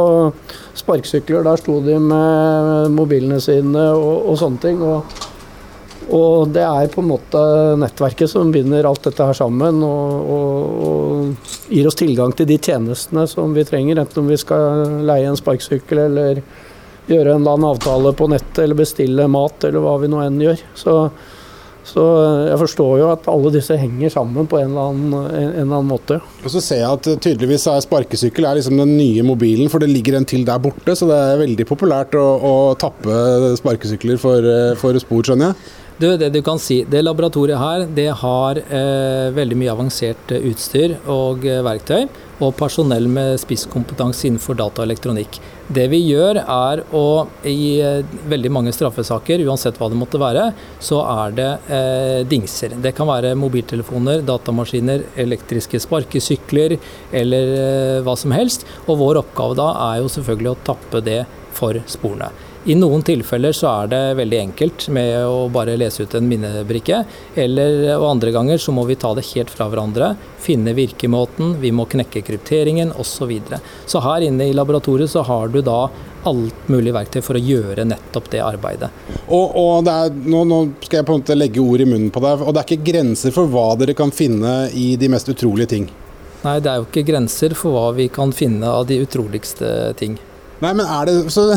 sparkesykler. 0.77 1.45
Der 1.45 1.61
sto 1.61 1.79
de 1.85 1.99
med 2.01 2.91
mobilene 2.95 3.39
sine 3.43 3.91
og, 3.95 4.27
og 4.31 4.39
sånne 4.41 4.63
ting. 4.63 4.81
Og, 4.83 5.21
og, 6.09 6.51
det 6.53 6.65
er 6.67 6.91
på 6.91 7.03
en 7.03 7.11
måte 7.13 7.43
nettverket 7.79 8.31
som 8.31 8.51
binder 8.53 8.89
alt 8.89 9.07
dette 9.07 9.29
her 9.29 9.37
sammen 9.37 9.79
og, 9.87 10.33
og, 10.35 11.53
gir 11.71 11.87
oss 11.87 11.97
tilgang 11.97 12.35
til 12.35 12.49
de 12.49 12.59
tjenestene 12.59 13.23
som 13.31 13.55
vi 13.55 13.63
trenger, 13.65 14.01
enten 14.01 14.21
om 14.21 14.27
vi 14.29 14.37
skal 14.37 14.99
leie 15.07 15.29
en 15.29 15.39
sparkesykkel 15.39 16.03
eller 16.09 16.43
gjøre 17.07 17.33
en 17.33 17.41
eller 17.41 17.55
annen 17.55 17.69
avtale 17.71 18.11
på 18.15 18.27
nettet 18.31 18.65
eller 18.65 18.79
bestille 18.79 19.29
mat 19.31 19.63
eller 19.63 19.83
hva 19.83 19.95
vi 20.03 20.11
nå 20.11 20.19
enn 20.23 20.43
gjør. 20.43 20.61
Så 20.79 20.97
så 21.83 22.03
jeg 22.47 22.59
forstår 22.61 22.93
jo 23.01 23.11
at 23.11 23.29
alle 23.31 23.51
disse 23.53 23.75
henger 23.79 24.13
sammen 24.13 24.47
på 24.49 24.59
en 24.61 24.71
eller 24.71 24.89
annen, 24.89 25.13
en, 25.13 25.35
en 25.35 25.61
eller 25.65 25.77
annen 25.79 25.91
måte. 25.91 26.19
Og 26.43 26.49
så 26.53 26.63
ser 26.63 26.83
jeg 26.83 26.97
at 26.99 27.09
tydeligvis 27.25 27.67
er 27.71 27.83
sparkesykkel 27.83 28.47
er 28.47 28.59
liksom 28.59 28.79
den 28.79 28.95
nye 28.95 29.25
mobilen, 29.27 29.71
for 29.71 29.83
det 29.83 29.91
ligger 29.91 30.19
en 30.19 30.27
til 30.27 30.45
der 30.47 30.61
borte. 30.63 30.95
Så 30.95 31.09
det 31.09 31.19
er 31.19 31.41
veldig 31.43 31.67
populært 31.67 32.15
å, 32.19 32.25
å 32.39 32.53
tappe 32.79 33.53
sparkesykler 33.59 34.21
for, 34.21 34.51
for 34.79 35.03
spor, 35.03 35.25
skjønner 35.27 35.51
jeg. 35.51 35.79
Du, 35.99 36.07
det 36.17 36.31
du 36.33 36.41
kan 36.41 36.57
si, 36.59 36.81
det 36.89 37.03
laboratoriet 37.03 37.59
her 37.61 37.83
det 37.95 38.09
har 38.23 38.57
eh, 38.59 39.29
veldig 39.35 39.57
mye 39.59 39.73
avansert 39.75 40.33
eh, 40.33 40.47
utstyr 40.49 40.95
og 41.11 41.45
eh, 41.45 41.61
verktøy, 41.63 42.07
og 42.41 42.55
personell 42.57 43.07
med 43.11 43.37
spisskompetanse 43.41 44.27
innenfor 44.27 44.57
data 44.57 44.81
og 44.81 44.87
elektronikk. 44.87 45.39
Det 45.73 45.85
vi 45.91 45.99
gjør 46.03 46.39
er 46.41 46.81
å 46.95 47.05
i 47.47 47.79
eh, 47.81 48.15
veldig 48.29 48.51
mange 48.53 48.73
straffesaker, 48.75 49.43
uansett 49.47 49.77
hva 49.79 49.89
det 49.91 49.99
måtte 49.99 50.21
være, 50.21 50.49
så 50.83 51.01
er 51.07 51.35
det 51.37 51.49
eh, 51.73 52.21
dingser. 52.29 52.77
Det 52.83 52.93
kan 52.97 53.09
være 53.09 53.35
mobiltelefoner, 53.39 54.23
datamaskiner, 54.27 55.05
elektriske 55.23 55.81
sparkesykler 55.85 56.77
eller 57.11 57.53
eh, 57.59 57.99
hva 58.05 58.17
som 58.19 58.35
helst. 58.35 58.67
Og 58.87 58.99
vår 59.01 59.23
oppgave 59.23 59.59
da 59.59 59.69
er 59.91 60.01
jo 60.01 60.11
selvfølgelig 60.17 60.55
å 60.55 60.59
tappe 60.71 61.05
det 61.05 61.21
for 61.53 61.79
sporene. 61.89 62.33
I 62.63 62.75
noen 62.79 63.01
tilfeller 63.03 63.51
så 63.51 63.67
er 63.67 63.89
det 63.91 64.01
veldig 64.15 64.37
enkelt 64.39 64.85
med 64.95 65.17
å 65.27 65.49
bare 65.51 65.73
lese 65.75 66.05
ut 66.05 66.13
en 66.15 66.29
minnebrikke. 66.29 67.01
Eller, 67.35 67.89
og 67.97 68.05
andre 68.07 68.31
ganger 68.31 68.61
så 68.61 68.71
må 68.71 68.85
vi 68.87 68.95
ta 68.95 69.11
det 69.17 69.25
helt 69.33 69.51
fra 69.51 69.67
hverandre. 69.67 70.13
Finne 70.39 70.71
virkemåten, 70.77 71.57
vi 71.59 71.73
må 71.75 71.83
knekke 71.91 72.23
krypteringen 72.23 72.95
osv. 72.95 73.11
Så, 73.23 73.27
videre. 73.29 73.59
så 73.87 74.01
her 74.03 74.25
inne 74.25 74.49
i 74.49 74.55
laboratoriet 74.55 75.11
så 75.11 75.21
har 75.23 75.51
du 75.51 75.61
da 75.63 75.85
alt 76.27 76.65
mulig 76.71 76.91
verktøy 76.95 77.21
for 77.23 77.39
å 77.39 77.43
gjøre 77.43 77.85
nettopp 77.87 78.31
det 78.33 78.41
arbeidet. 78.43 78.89
Og, 79.27 79.53
og 79.59 79.87
er, 79.87 80.11
nå, 80.11 80.41
nå, 80.47 80.59
skal 80.83 81.01
jeg 81.01 81.07
på 81.07 81.15
en 81.15 81.21
måte 81.21 81.37
legge 81.37 81.63
ord 81.63 81.83
i 81.83 81.87
munnen 81.87 82.11
på 82.11 82.23
deg. 82.23 82.43
Og 82.43 82.51
det 82.51 82.63
er 82.63 82.67
ikke 82.67 82.91
grenser 82.91 83.35
for 83.35 83.51
hva 83.51 83.69
dere 83.79 83.95
kan 83.95 84.11
finne 84.15 84.57
i 84.71 84.93
de 84.99 85.11
mest 85.11 85.31
utrolige 85.31 85.75
ting? 85.75 85.87
Nei, 86.43 86.59
det 86.63 86.71
er 86.71 86.81
jo 86.81 86.89
ikke 86.89 87.07
grenser 87.11 87.55
for 87.55 87.75
hva 87.75 87.89
vi 87.95 88.09
kan 88.11 88.35
finne 88.35 88.71
av 88.71 88.87
de 88.87 89.03
utroligste 89.03 89.69
ting. 89.99 90.17
Nei, 90.63 90.73
men 90.79 90.87
er 90.87 91.09
det 91.09 91.15
så 91.33 91.49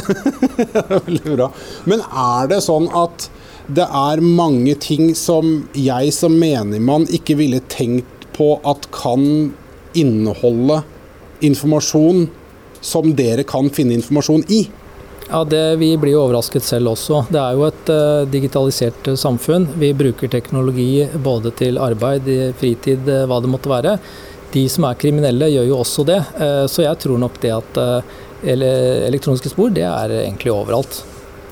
Veldig 1.06 1.36
bra. 1.36 1.50
Men 1.86 2.02
er 2.06 2.50
det 2.50 2.62
sånn 2.66 2.88
at 2.96 3.28
det 3.66 3.86
er 3.86 4.22
mange 4.22 4.76
ting 4.82 5.10
som 5.18 5.66
jeg 5.75 6.12
som 6.14 6.36
menigmann 6.38 7.06
ikke 7.14 7.38
ville 7.38 7.62
tenkt 7.70 8.28
på 8.36 8.56
at 8.68 8.86
kan 8.94 9.52
inneholde 9.96 10.82
informasjon 11.46 12.26
som 12.84 13.14
dere 13.18 13.46
kan 13.48 13.70
finne 13.75 13.96
informasjon 13.98 14.44
i? 14.52 14.66
Ja, 15.26 15.42
det, 15.44 15.76
Vi 15.76 15.96
blir 15.98 16.14
jo 16.14 16.22
overrasket 16.22 16.62
selv 16.62 16.92
også. 16.92 17.25
Det 17.30 17.40
er 17.40 17.56
jo 17.58 17.64
et 17.66 17.90
uh, 17.90 18.22
digitalisert 18.30 19.10
uh, 19.10 19.16
samfunn. 19.18 19.66
Vi 19.75 19.90
bruker 19.98 20.30
teknologi 20.30 21.02
både 21.18 21.50
til 21.58 21.80
arbeid, 21.82 22.30
fritid, 22.60 23.08
uh, 23.10 23.25
hva 23.26 23.40
det 23.42 23.50
måtte 23.50 23.72
være. 23.72 23.96
De 24.54 24.62
som 24.70 24.86
er 24.86 25.00
kriminelle 25.00 25.50
gjør 25.50 25.66
jo 25.66 25.80
også 25.82 26.04
det. 26.06 26.20
så 26.70 26.84
jeg 26.84 26.96
tror 27.02 27.18
nok 27.18 27.34
det 27.42 27.50
at 27.50 27.76
eller 27.76 28.04
elektroniske 28.45 29.52
spor, 29.52 29.71
det 29.75 29.87
er 29.88 30.19
egentlig 30.23 30.52
overalt. 30.55 31.05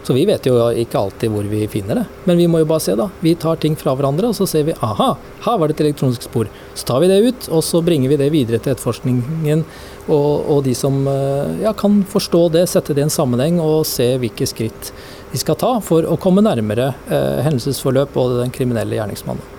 Så 0.05 0.13
vi 0.13 0.27
vet 0.29 0.45
jo 0.45 0.59
ikke 0.77 1.01
alltid 1.01 1.33
hvor 1.33 1.47
vi 1.49 1.63
finner 1.73 1.97
det. 1.97 2.05
Men 2.29 2.37
vi 2.37 2.47
må 2.51 2.61
jo 2.61 2.69
bare 2.69 2.83
se, 2.85 2.93
da. 2.99 3.07
Vi 3.25 3.33
tar 3.41 3.57
ting 3.63 3.73
fra 3.81 3.95
hverandre, 3.97 4.29
og 4.29 4.37
så 4.37 4.45
ser 4.49 4.67
vi 4.67 4.77
aha, 4.85 5.15
her 5.47 5.57
var 5.61 5.71
det 5.71 5.79
et 5.79 5.87
elektronisk 5.87 6.27
spor. 6.27 6.51
Så 6.77 6.85
tar 6.91 7.01
vi 7.01 7.09
det 7.09 7.23
ut, 7.25 7.49
og 7.49 7.65
så 7.65 7.81
bringer 7.85 8.13
vi 8.13 8.19
det 8.21 8.29
videre 8.35 8.61
til 8.61 8.75
etterforskningen 8.75 9.65
og, 10.13 10.29
og 10.53 10.61
de 10.67 10.77
som 10.77 11.01
eh, 11.09 11.65
ja, 11.65 11.73
kan 11.73 12.03
forstå 12.13 12.43
det, 12.59 12.67
sette 12.69 12.93
det 12.93 13.01
i 13.01 13.09
en 13.09 13.17
sammenheng 13.17 13.57
og 13.65 13.87
se 13.89 14.11
hvilke 14.21 14.49
skritt 14.51 14.93
de 15.33 15.41
skal 15.41 15.57
ta 15.59 15.73
for 15.83 16.05
å 16.05 16.21
komme 16.21 16.45
nærmere 16.45 16.93
eh, 17.09 17.41
hendelsesforløp 17.47 18.21
og 18.21 18.41
den 18.43 18.53
kriminelle 18.55 19.01
gjerningsmannen. 19.01 19.54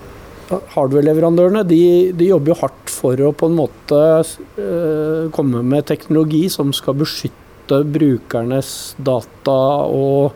Hardware-leverandørene 0.49 1.63
de, 1.65 1.79
de, 2.13 2.29
jobber 2.29 2.53
jo 2.53 2.59
hardt 2.59 2.91
for 2.93 3.21
å 3.21 3.31
på 3.33 3.49
en 3.49 3.57
måte 3.57 4.01
uh, 4.21 5.31
komme 5.33 5.63
med 5.65 5.87
teknologi 5.89 6.45
som 6.53 6.73
skal 6.75 6.97
beskytte 6.99 7.81
brukernes 7.95 8.69
data 9.01 9.57
og, 9.89 10.35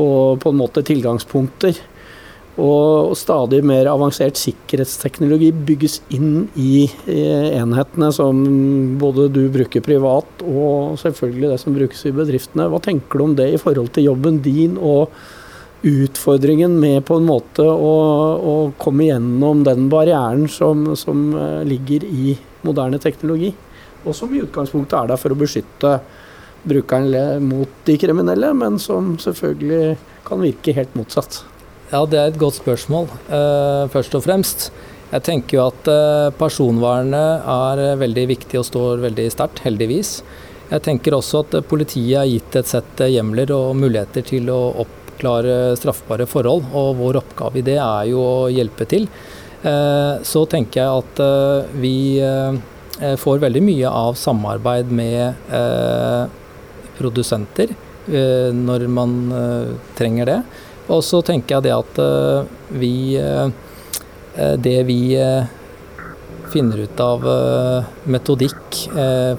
og 0.00 0.40
på 0.40 0.52
en 0.52 0.58
måte 0.62 0.84
tilgangspunkter. 0.86 1.76
Og 2.56 3.12
stadig 3.20 3.58
mer 3.68 3.90
avansert 3.90 4.38
sikkerhetsteknologi 4.40 5.50
bygges 5.68 5.98
inn 6.16 6.46
i 6.56 6.86
enhetene 7.04 8.08
som 8.16 8.38
både 8.96 9.26
du 9.34 9.42
bruker 9.52 9.84
privat 9.84 10.40
og 10.40 10.96
selvfølgelig 11.02 11.50
det 11.52 11.58
som 11.60 11.76
brukes 11.76 12.06
i 12.08 12.14
bedriftene. 12.16 12.70
Hva 12.72 12.80
tenker 12.80 13.20
du 13.20 13.26
om 13.26 13.34
det 13.36 13.50
i 13.52 13.60
forhold 13.60 13.92
til 13.92 14.08
jobben 14.08 14.40
din 14.40 14.80
og 14.80 15.12
utfordringen 15.82 16.80
med 16.80 17.04
på 17.04 17.18
en 17.20 17.26
måte 17.28 17.62
å, 17.62 17.94
å 18.36 18.54
komme 18.80 19.08
gjennom 19.08 19.62
den 19.66 19.90
barrieren 19.92 20.46
som, 20.48 20.88
som, 20.96 21.28
eh, 21.36 21.64
ligger 21.68 22.04
i 22.04 22.36
moderne 22.66 22.98
teknologi. 23.02 23.52
Og 24.06 24.14
som 24.16 24.32
i 24.34 24.40
utgangspunktet 24.42 24.96
er 24.98 25.10
der 25.12 25.20
for 25.20 25.34
å 25.34 25.38
beskytte 25.38 25.98
brukeren 26.66 27.44
mot 27.46 27.70
de 27.86 27.96
kriminelle, 28.00 28.50
men 28.54 28.78
som 28.82 29.14
selvfølgelig 29.22 29.96
kan 30.26 30.42
virke 30.42 30.74
helt 30.74 30.96
motsatt. 30.98 31.44
Ja, 31.92 32.02
det 32.10 32.18
er 32.18 32.32
et 32.32 32.40
godt 32.40 32.58
spørsmål, 32.58 33.06
uh, 33.30 33.86
først 33.92 34.16
og 34.18 34.24
fremst. 34.24 34.70
Jeg 35.12 35.22
tenker 35.22 35.58
jo 35.58 35.66
at 35.68 35.90
uh, 35.90 36.34
personvernet 36.34 37.46
er 37.46 38.00
veldig 38.00 38.26
viktig 38.32 38.58
og 38.58 38.66
står 38.66 39.04
veldig 39.04 39.28
sterkt, 39.30 39.62
heldigvis. 39.62 40.16
Jeg 40.66 40.82
tenker 40.82 41.14
også 41.14 41.44
at 41.44 41.60
politiet 41.70 42.18
er 42.24 42.30
gitt 42.30 42.58
et 42.58 42.66
sett 42.66 43.04
hjemler 43.06 43.52
og 43.54 43.76
muligheter 43.78 44.26
til 44.26 44.50
å 44.50 44.60
opp 44.82 45.05
oppklare 45.16 45.74
straffbare 45.80 46.28
forhold, 46.28 46.68
og 46.76 47.00
vår 47.00 47.22
oppgave 47.24 47.62
i 47.62 47.66
det 47.66 47.80
er 47.80 48.12
jo 48.12 48.20
å 48.20 48.46
hjelpe 48.52 48.86
til. 48.86 49.08
Eh, 49.66 50.22
så 50.22 50.44
tenker 50.46 50.82
jeg 50.82 51.02
at 51.02 51.20
eh, 51.24 51.78
vi 51.80 51.96
eh, 52.20 53.16
får 53.18 53.40
veldig 53.42 53.62
mye 53.64 53.90
av 53.90 54.16
samarbeid 54.16 54.92
med 54.92 55.34
produsenter 56.96 57.74
når 58.06 58.86
man 58.88 59.10
trenger 59.98 60.30
det. 60.30 60.36
Og 60.88 61.02
så 61.04 61.20
tenker 61.26 61.58
jeg 61.58 61.66
det 61.66 61.74
at 61.74 61.98
vi 62.72 63.18
Det 64.62 64.78
vi 64.88 65.00
finner 66.54 66.80
ut 66.86 67.02
av 67.04 67.26
metodikk 68.08 68.80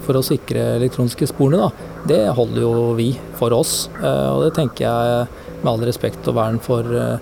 for 0.06 0.20
å 0.20 0.22
sikre 0.22 0.76
elektroniske 0.76 1.26
sporene, 1.32 1.66
da, 1.66 1.90
det 2.12 2.20
holder 2.38 2.62
jo 2.62 2.72
vi 2.94 3.08
for 3.40 3.56
oss. 3.56 3.88
Og 3.98 4.44
det 4.44 4.52
tenker 4.60 4.86
jeg 4.86 5.47
med 5.68 5.76
all 5.76 5.88
respekt 5.88 6.28
og 6.28 6.38
vern 6.38 6.58
for 6.62 6.86
eh, 6.96 7.18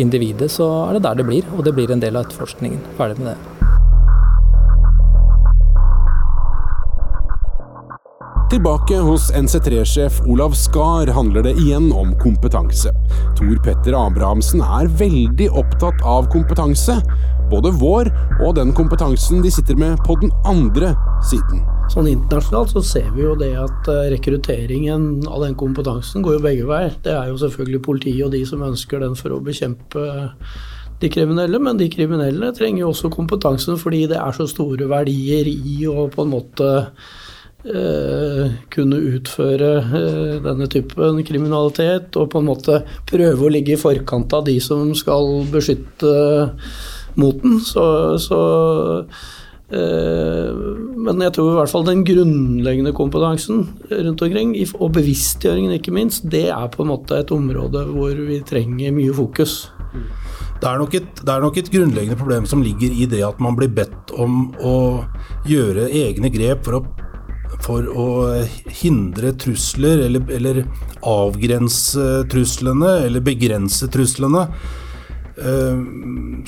individet, 0.00 0.50
så 0.50 0.68
er 0.88 0.96
det 0.96 1.04
der 1.04 1.20
det 1.20 1.28
blir. 1.28 1.48
Og 1.56 1.64
det 1.64 1.74
blir 1.76 1.90
en 1.92 2.00
del 2.02 2.16
av 2.16 2.26
etterforskningen. 2.26 2.80
Ferdig 2.96 3.20
med 3.20 3.34
det. 3.34 3.38
Tilbake 8.50 8.96
hos 9.06 9.28
NC3-sjef 9.30 10.24
Olav 10.26 10.56
Skar 10.58 11.12
handler 11.14 11.44
det 11.46 11.52
igjen 11.62 11.92
om 11.94 12.16
kompetanse. 12.18 12.90
Tor 13.38 13.60
Petter 13.62 13.94
Abrahamsen 13.94 14.64
er 14.64 14.90
veldig 14.98 15.52
opptatt 15.54 16.02
av 16.02 16.26
kompetanse. 16.34 16.98
Både 17.50 17.70
vår 17.78 18.10
og 18.40 18.56
den 18.58 18.74
kompetansen 18.74 19.44
de 19.44 19.54
sitter 19.54 19.78
med 19.78 20.02
på 20.06 20.18
den 20.18 20.34
andre 20.50 20.96
siden. 21.30 21.62
Sånn 21.90 22.06
Internasjonalt 22.06 22.70
så 22.70 22.82
ser 22.86 23.08
vi 23.16 23.24
jo 23.24 23.32
det 23.38 23.50
at 23.58 23.88
eh, 23.90 24.10
rekrutteringen 24.12 25.24
av 25.26 25.42
den 25.42 25.56
kompetansen 25.58 26.22
går 26.22 26.36
jo 26.36 26.42
begge 26.44 26.68
veier. 26.68 26.92
Det 27.02 27.16
er 27.16 27.32
jo 27.32 27.40
selvfølgelig 27.40 27.80
politiet 27.82 28.26
og 28.28 28.34
de 28.36 28.44
som 28.46 28.62
ønsker 28.62 29.02
den 29.02 29.16
for 29.18 29.34
å 29.34 29.40
bekjempe 29.42 30.04
de 31.00 31.10
kriminelle, 31.10 31.58
men 31.58 31.80
de 31.80 31.88
kriminelle 31.90 32.52
trenger 32.54 32.84
jo 32.84 32.92
også 32.92 33.10
kompetansen 33.10 33.80
fordi 33.80 34.04
det 34.10 34.20
er 34.20 34.36
så 34.36 34.46
store 34.50 34.86
verdier 34.90 35.48
i 35.50 35.80
å 35.88 36.06
på 36.12 36.26
en 36.26 36.32
måte 36.34 36.68
eh, 37.64 38.54
kunne 38.70 39.00
utføre 39.16 39.72
eh, 39.80 40.38
denne 40.44 40.68
typen 40.70 41.24
kriminalitet, 41.26 42.14
og 42.20 42.30
på 42.30 42.44
en 42.44 42.48
måte 42.52 42.82
prøve 43.10 43.48
å 43.48 43.52
ligge 43.52 43.74
i 43.74 43.80
forkant 43.80 44.36
av 44.36 44.46
de 44.46 44.60
som 44.62 44.92
skal 44.94 45.40
beskytte 45.50 46.14
mot 47.18 47.42
den. 47.42 47.58
Så, 47.64 47.84
så 48.22 48.40
eh, 49.00 49.28
men 49.70 51.22
jeg 51.22 51.34
tror 51.36 51.52
i 51.52 51.58
hvert 51.60 51.70
fall 51.70 51.84
den 51.86 52.00
grunnleggende 52.06 52.92
kompetansen 52.96 53.68
rundt 53.90 54.24
omkring, 54.26 54.54
og 54.80 54.94
bevisstgjøringen 54.96 55.76
ikke 55.76 55.94
minst, 55.94 56.26
det 56.30 56.48
er 56.50 56.72
på 56.72 56.82
en 56.82 56.90
måte 56.90 57.20
et 57.20 57.30
område 57.34 57.84
hvor 57.92 58.18
vi 58.26 58.40
trenger 58.46 58.96
mye 58.96 59.14
fokus. 59.14 59.68
Det 60.60 60.68
er, 60.68 60.82
et, 60.82 61.22
det 61.22 61.32
er, 61.32 61.40
nok 61.40 61.56
et, 61.56 61.70
grunnleggende 61.72 62.18
problem 62.20 62.46
som 62.46 62.62
ligger 62.62 62.92
i 62.92 63.06
det 63.08 63.22
at 63.24 63.38
man 63.40 63.56
blir 63.56 63.70
bedt 63.72 64.12
om 64.12 64.50
å 64.60 64.74
gjøre 65.48 65.88
egne 66.02 66.28
grep 66.34 66.66
for 66.66 66.80
å, 66.80 66.82
for 67.64 67.88
å 67.88 68.08
hindre 68.82 69.32
trusler, 69.40 70.04
eller, 70.08 70.26
eller, 70.36 70.62
avgrense 71.00 72.26
truslene, 72.28 72.92
eller 73.06 73.24
begrense 73.24 73.88
truslene. 73.88 74.44
Eh, 75.40 75.80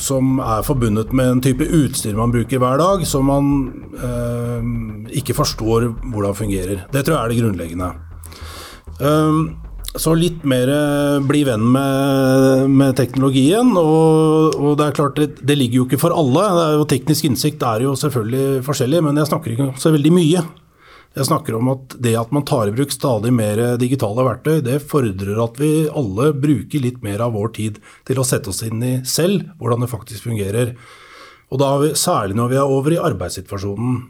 som 0.02 0.38
er 0.44 0.64
forbundet 0.66 1.12
med 1.16 1.30
en 1.30 1.42
type 1.44 1.64
utstyr 1.64 2.16
man 2.18 2.32
bruker 2.34 2.61
hver 2.61 2.80
dag, 2.80 3.04
som 3.08 3.28
man 3.30 3.50
eh, 3.96 5.18
ikke 5.20 5.37
forstår 5.37 5.88
hvordan 6.12 6.38
fungerer. 6.38 6.87
Det 6.92 7.04
tror 7.04 7.16
jeg 7.16 7.22
er 7.25 7.32
det 7.32 7.42
grunnleggende. 7.42 7.92
Eh, 9.00 9.42
så 9.92 10.14
litt 10.16 10.44
mer 10.49 10.70
eh, 10.72 11.18
bli 11.28 11.42
venn 11.44 11.64
med, 11.75 12.70
med 12.72 12.96
teknologien. 12.96 13.75
Og, 13.76 14.56
og, 14.56 14.72
det 14.80 14.87
er 14.87 14.96
klart, 14.96 15.20
det, 15.20 15.42
det, 15.44 15.58
ligger 15.61 15.82
jo 15.82 15.87
ikke 15.88 16.00
for 16.00 16.16
alle. 16.16 16.46
Jo, 16.78 16.87
teknisk 16.88 17.28
innsikt 17.28 17.64
er 17.68 17.84
jo 17.87 17.96
selvfølgelig 17.99 18.64
forskjellig, 18.66 19.02
men 19.04 19.20
jeg 19.20 19.28
snakker 19.28 19.54
ikke 19.54 19.72
så 19.80 19.92
veldig 19.92 20.14
mye. 20.16 20.44
Jeg 21.12 21.28
snakker 21.28 21.59
om 21.59 21.69
at 21.75 21.92
det 22.00 22.14
at 22.16 22.31
man 22.33 22.45
tar 22.49 22.71
i 22.71 22.73
bruk 22.73 22.92
stadig 22.95 23.35
mer 23.37 23.61
digitale 23.81 24.25
verktøy, 24.25 24.62
det 24.64 24.78
fordrer 24.88 25.42
at 25.45 25.61
vi 25.61 25.73
alle 25.92 26.31
bruker 26.33 26.81
litt 26.81 27.02
mer 27.04 27.21
av 27.26 27.35
vår 27.37 27.52
tid 27.59 27.83
til 28.09 28.21
å 28.21 28.25
sette 28.25 28.49
oss 28.49 28.62
inn 28.64 28.81
i 28.81 28.95
selv 29.04 29.50
hvordan 29.61 29.85
det 29.85 29.90
faktisk 29.92 30.31
fungerer. 30.31 30.73
Og 31.52 31.61
da 31.61 31.75
vi, 31.83 31.92
Særlig 32.00 32.38
når 32.38 32.49
vi 32.49 32.61
er 32.62 32.75
over 32.78 32.95
i 32.95 33.02
arbeidssituasjonen. 33.11 34.00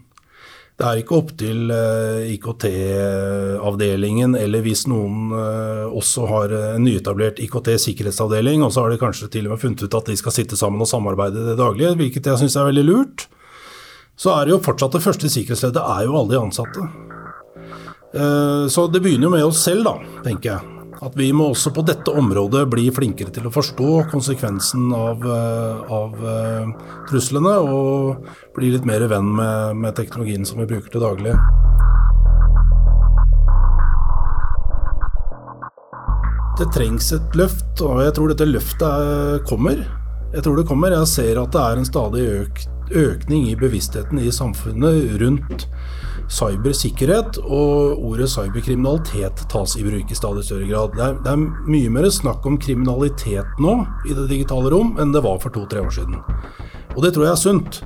Det 0.78 0.86
er 0.88 1.00
ikke 1.02 1.18
opp 1.18 1.34
til 1.38 1.68
eh, 1.74 2.30
IKT-avdelingen, 2.32 4.38
eller 4.38 4.62
hvis 4.64 4.86
noen 4.88 5.34
eh, 5.36 5.84
også 5.90 6.24
har 6.30 6.54
en 6.56 6.86
nyetablert 6.86 7.42
IKT-sikkerhetsavdeling, 7.44 8.64
og 8.64 8.72
så 8.72 8.86
har 8.86 8.94
de 8.94 9.02
kanskje 9.02 9.28
til 9.34 9.46
og 9.46 9.56
med 9.56 9.62
funnet 9.62 9.84
ut 9.84 9.98
at 9.98 10.08
de 10.08 10.16
skal 10.18 10.34
sitte 10.38 10.58
sammen 10.58 10.82
og 10.82 10.90
samarbeide 10.90 11.44
det 11.50 11.58
daglige, 11.60 11.92
hvilket 11.98 12.30
jeg 12.30 12.40
syns 12.40 12.56
er 12.56 12.70
veldig 12.70 12.86
lurt, 12.88 13.26
så 14.16 14.36
er 14.36 14.46
det 14.46 14.54
jo 14.54 14.62
fortsatt 14.62 14.98
det 14.98 15.04
første 15.04 15.30
sikkerhetsleddet 15.32 15.82
er 15.82 16.04
jo 16.06 16.18
alle 16.18 16.34
de 16.34 16.42
ansatte. 16.42 16.86
Eh, 18.12 18.66
så 18.68 18.86
det 18.92 19.00
begynner 19.00 19.28
jo 19.28 19.34
med 19.34 19.46
oss 19.46 19.64
selv, 19.64 19.86
da, 19.88 20.20
tenker 20.26 20.54
jeg. 20.54 20.78
At 21.02 21.16
vi 21.18 21.32
må 21.34 21.48
også 21.50 21.72
på 21.74 21.82
dette 21.82 22.12
området 22.14 22.66
bli 22.70 22.84
flinkere 22.94 23.32
til 23.34 23.48
å 23.48 23.54
forstå 23.54 24.04
konsekvensen 24.12 24.92
av, 24.94 25.24
eh, 25.26 25.90
av 25.90 26.12
uh, 26.22 26.92
truslene, 27.08 27.56
og 27.58 28.28
bli 28.54 28.70
litt 28.70 28.86
mer 28.86 29.02
venn 29.10 29.32
med, 29.34 29.80
med 29.82 29.96
teknologien 29.98 30.46
som 30.46 30.62
vi 30.62 30.68
bruker 30.70 30.92
til 30.92 31.02
daglig. 31.02 31.34
Det 36.60 36.68
trengs 36.76 37.10
et 37.16 37.34
løft, 37.34 37.80
og 37.82 38.04
jeg 38.04 38.14
tror 38.14 38.30
dette 38.30 38.46
løftet 38.46 39.48
kommer. 39.48 39.82
Jeg 40.32 40.44
tror 40.44 40.60
det 40.60 40.68
kommer. 40.68 40.94
Jeg 40.94 41.10
ser 41.10 41.40
at 41.40 41.50
det 41.56 41.62
er 41.64 41.80
en 41.80 41.88
stadig 41.88 42.22
økt, 42.44 42.68
økning 42.98 43.48
i 43.50 43.58
bevisstheten 43.58 44.20
i 44.22 44.32
samfunnet 44.32 45.16
rundt 45.22 45.66
cybersikkerhet, 46.32 47.38
og 47.44 48.00
ordet 48.00 48.30
cyberkriminalitet 48.32 49.44
tas 49.52 49.76
i 49.76 49.84
bruk 49.84 50.12
i 50.12 50.16
stadig 50.16 50.44
større 50.46 50.68
grad. 50.68 50.94
Det 50.96 51.04
er, 51.04 51.16
det 51.24 51.32
er, 51.34 51.46
mye 51.68 51.92
mer 51.92 52.08
snakk 52.12 52.46
om 52.48 52.58
kriminalitet 52.60 53.58
nå 53.62 53.80
i 54.08 54.16
det 54.16 54.28
digitale 54.30 54.72
rom 54.72 54.96
enn 55.02 55.12
det 55.14 55.24
var 55.24 55.40
for 55.42 55.54
to-tre 55.54 55.82
år 55.84 55.92
siden. 55.92 56.20
Og 56.92 57.02
det 57.04 57.14
tror 57.14 57.28
jeg 57.28 57.34
er 57.34 57.42
sunt. 57.42 57.82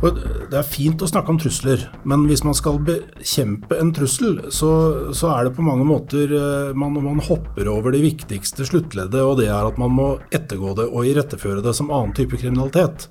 For 0.00 0.14
det 0.50 0.58
er 0.58 0.66
fint 0.68 1.02
å 1.02 1.08
snakke 1.08 1.32
om 1.32 1.38
trusler, 1.40 1.80
men 2.08 2.26
hvis 2.28 2.44
man 2.46 2.56
skal 2.56 2.76
bekjempe 2.84 3.78
en 3.80 3.92
trussel, 3.96 4.36
så, 4.52 4.70
så 5.16 5.32
er 5.32 5.48
det 5.48 5.54
på 5.56 5.64
mange 5.64 5.86
måter 5.88 6.34
eh, 6.36 6.74
man, 6.76 6.98
man, 6.98 7.22
hopper 7.24 7.70
over 7.72 7.94
det 7.94 8.02
viktigste 8.04 8.66
sluttleddet, 8.68 9.20
og 9.22 9.38
det 9.40 9.48
er 9.48 9.64
at 9.64 9.80
man 9.80 9.94
må 9.96 10.08
ettergå 10.34 10.74
det 10.78 10.90
og 10.90 11.08
iretteføre 11.08 11.64
det 11.64 11.72
som 11.78 11.92
annen 11.94 12.14
type 12.16 12.38
kriminalitet. 12.40 13.08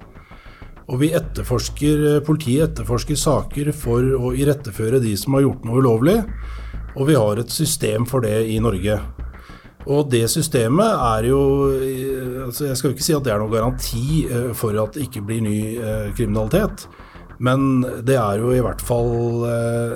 Og 0.91 0.99
vi 0.99 1.13
etterforsker, 1.15 2.05
eh, 2.09 2.23
Politiet 2.25 2.71
etterforsker 2.71 3.15
saker 3.15 3.71
for 3.71 4.03
å 4.03 4.33
iretteføre 4.35 5.01
de 5.03 5.15
som 5.17 5.37
har 5.37 5.45
gjort 5.45 5.65
noe 5.65 5.79
ulovlig. 5.79 6.17
Og 6.97 7.07
vi 7.07 7.15
har 7.15 7.39
et 7.39 7.49
system 7.49 8.05
for 8.05 8.21
det 8.21 8.49
i 8.51 8.59
Norge. 8.59 8.99
Og 9.87 10.09
det 10.09 10.29
systemet 10.31 10.91
er 10.95 11.27
jo 11.27 11.41
eh, 11.75 12.45
altså 12.45 12.67
Jeg 12.67 12.77
skal 12.77 12.89
jo 12.89 12.95
ikke 12.95 13.07
si 13.07 13.15
at 13.15 13.23
det 13.23 13.33
er 13.33 13.39
noen 13.39 13.55
garanti 13.55 14.25
eh, 14.27 14.51
for 14.53 14.75
at 14.79 14.93
det 14.93 15.07
ikke 15.07 15.25
blir 15.25 15.43
ny 15.43 15.59
kriminalitet. 16.15 16.87
Men 17.39 17.81
det 18.05 18.15
er 18.15 18.39
jo 18.39 18.53
i 18.53 18.61
hvert 18.61 18.79
fall 18.79 19.43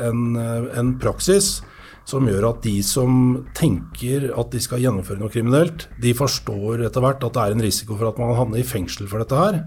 en, 0.04 0.36
en 0.36 0.90
praksis 1.00 1.62
som 2.08 2.26
gjør 2.28 2.48
at 2.50 2.64
de 2.66 2.82
som 2.84 3.46
tenker 3.56 4.32
at 4.34 4.52
de 4.52 4.60
skal 4.64 4.82
gjennomføre 4.82 5.22
noe 5.22 5.32
kriminelt, 5.32 5.86
de 6.02 6.16
forstår 6.18 6.82
etter 6.88 7.04
hvert 7.04 7.24
at 7.24 7.36
det 7.36 7.44
er 7.44 7.56
en 7.56 7.64
risiko 7.64 7.96
for 7.96 8.10
at 8.10 8.20
man 8.20 8.36
havner 8.36 8.60
i 8.60 8.68
fengsel 8.68 9.08
for 9.08 9.22
dette 9.22 9.38
her. 9.38 9.62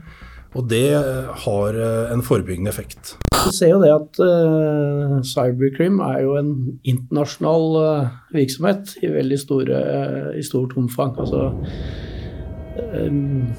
Og 0.58 0.66
det 0.66 0.98
har 1.44 1.76
eh, 1.78 2.12
en 2.12 2.22
forebyggende 2.26 2.72
effekt. 2.72 3.14
Vi 3.30 3.52
ser 3.54 3.70
jo 3.72 3.80
det 3.80 3.90
at 3.94 4.18
uh, 4.20 5.20
cyberkrim 5.24 6.00
er 6.04 6.24
jo 6.26 6.34
en 6.36 6.50
internasjonal 6.82 7.76
uh, 7.78 8.10
virksomhet 8.34 8.96
i 9.00 9.12
veldig 9.14 9.38
store, 9.40 9.78
uh, 9.78 10.26
i 10.36 10.42
stort 10.44 10.74
omfang. 10.76 11.14
Altså, 11.22 11.48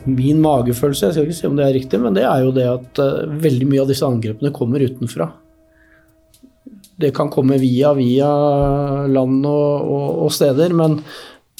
min 0.06 0.40
magefølelse, 0.42 1.08
jeg 1.08 1.16
skal 1.16 1.26
ikke 1.28 1.38
si 1.38 1.48
om 1.50 1.58
det 1.58 1.66
er 1.66 1.76
riktig, 1.76 2.00
men 2.02 2.16
det 2.16 2.24
er 2.26 2.44
jo 2.46 2.54
det 2.56 2.68
at 2.70 3.02
veldig 3.44 3.68
mye 3.70 3.82
av 3.84 3.90
disse 3.92 4.08
angrepene 4.08 4.54
kommer 4.56 4.82
utenfra. 4.82 5.28
Det 7.02 7.12
kan 7.16 7.30
komme 7.34 7.60
via, 7.62 7.92
via 7.98 8.30
land 9.12 9.46
og, 9.46 9.92
og, 9.92 10.08
og 10.26 10.34
steder, 10.34 10.74
men 10.78 11.00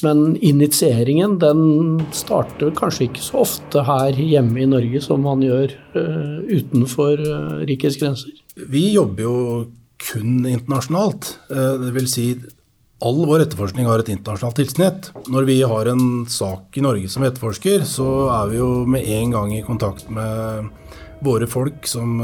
men 0.06 0.36
initieringen 0.44 1.38
den 1.42 2.00
starter 2.14 2.72
kanskje 2.76 3.08
ikke 3.08 3.24
så 3.24 3.42
ofte 3.44 3.84
her 3.86 4.16
hjemme 4.18 4.62
i 4.62 4.68
Norge 4.70 5.02
som 5.04 5.22
man 5.26 5.44
gjør 5.44 5.74
uh, 5.96 6.40
utenfor 6.48 7.22
uh, 7.22 7.60
rikets 7.68 7.98
grenser. 8.00 8.34
Vi 8.56 8.88
jobber 8.94 9.26
jo 9.26 9.36
kun 10.02 10.42
internasjonalt. 10.48 11.36
Uh, 11.52 11.78
det 11.82 11.94
vil 11.96 12.10
si 12.10 12.26
all 13.02 13.22
vår 13.26 13.46
etterforskning 13.46 13.88
har 13.90 14.02
et 14.02 14.12
internasjonalt 14.14 14.60
tilsnitt. 14.60 15.08
Når 15.32 15.48
vi 15.48 15.60
har 15.66 15.90
en 15.90 16.04
sak 16.30 16.78
i 16.78 16.84
Norge 16.84 17.10
som 17.10 17.24
etterforsker, 17.26 17.86
så 17.88 18.10
er 18.30 18.52
vi 18.52 18.60
jo 18.60 18.68
med 18.86 19.08
en 19.18 19.34
gang 19.34 19.56
i 19.56 19.64
kontakt 19.66 20.10
med 20.10 20.70
våre 21.22 21.46
folk 21.50 21.86
som 21.86 22.20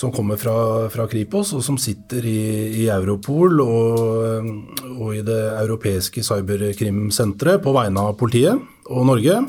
som 0.00 0.12
kommer 0.12 0.38
fra, 0.40 0.88
fra, 0.88 1.04
Kripos, 1.10 1.52
og 1.52 1.64
som 1.64 1.76
sitter 1.80 2.24
i, 2.24 2.40
i 2.80 2.86
Europol 2.88 3.60
og, 3.60 4.46
og, 4.94 5.08
i 5.12 5.20
det 5.26 5.40
europeiske 5.60 6.24
cyberkrimsenteret 6.24 7.60
på 7.60 7.74
vegne 7.76 8.06
av 8.08 8.16
politiet 8.20 8.62
og 8.88 9.08
Norge. 9.10 9.42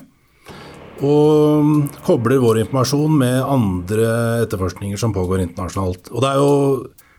Og 1.07 1.71
kobler 2.05 2.41
vår 2.43 2.65
informasjon 2.65 3.15
med 3.23 3.37
andre 3.39 4.09
etterforskninger 4.43 4.99
som 4.99 5.15
pågår 5.15 5.45
internasjonalt. 5.47 6.11
Og 6.11 6.21
det 6.21 6.33
er 6.33 6.41
jo, 6.43 6.51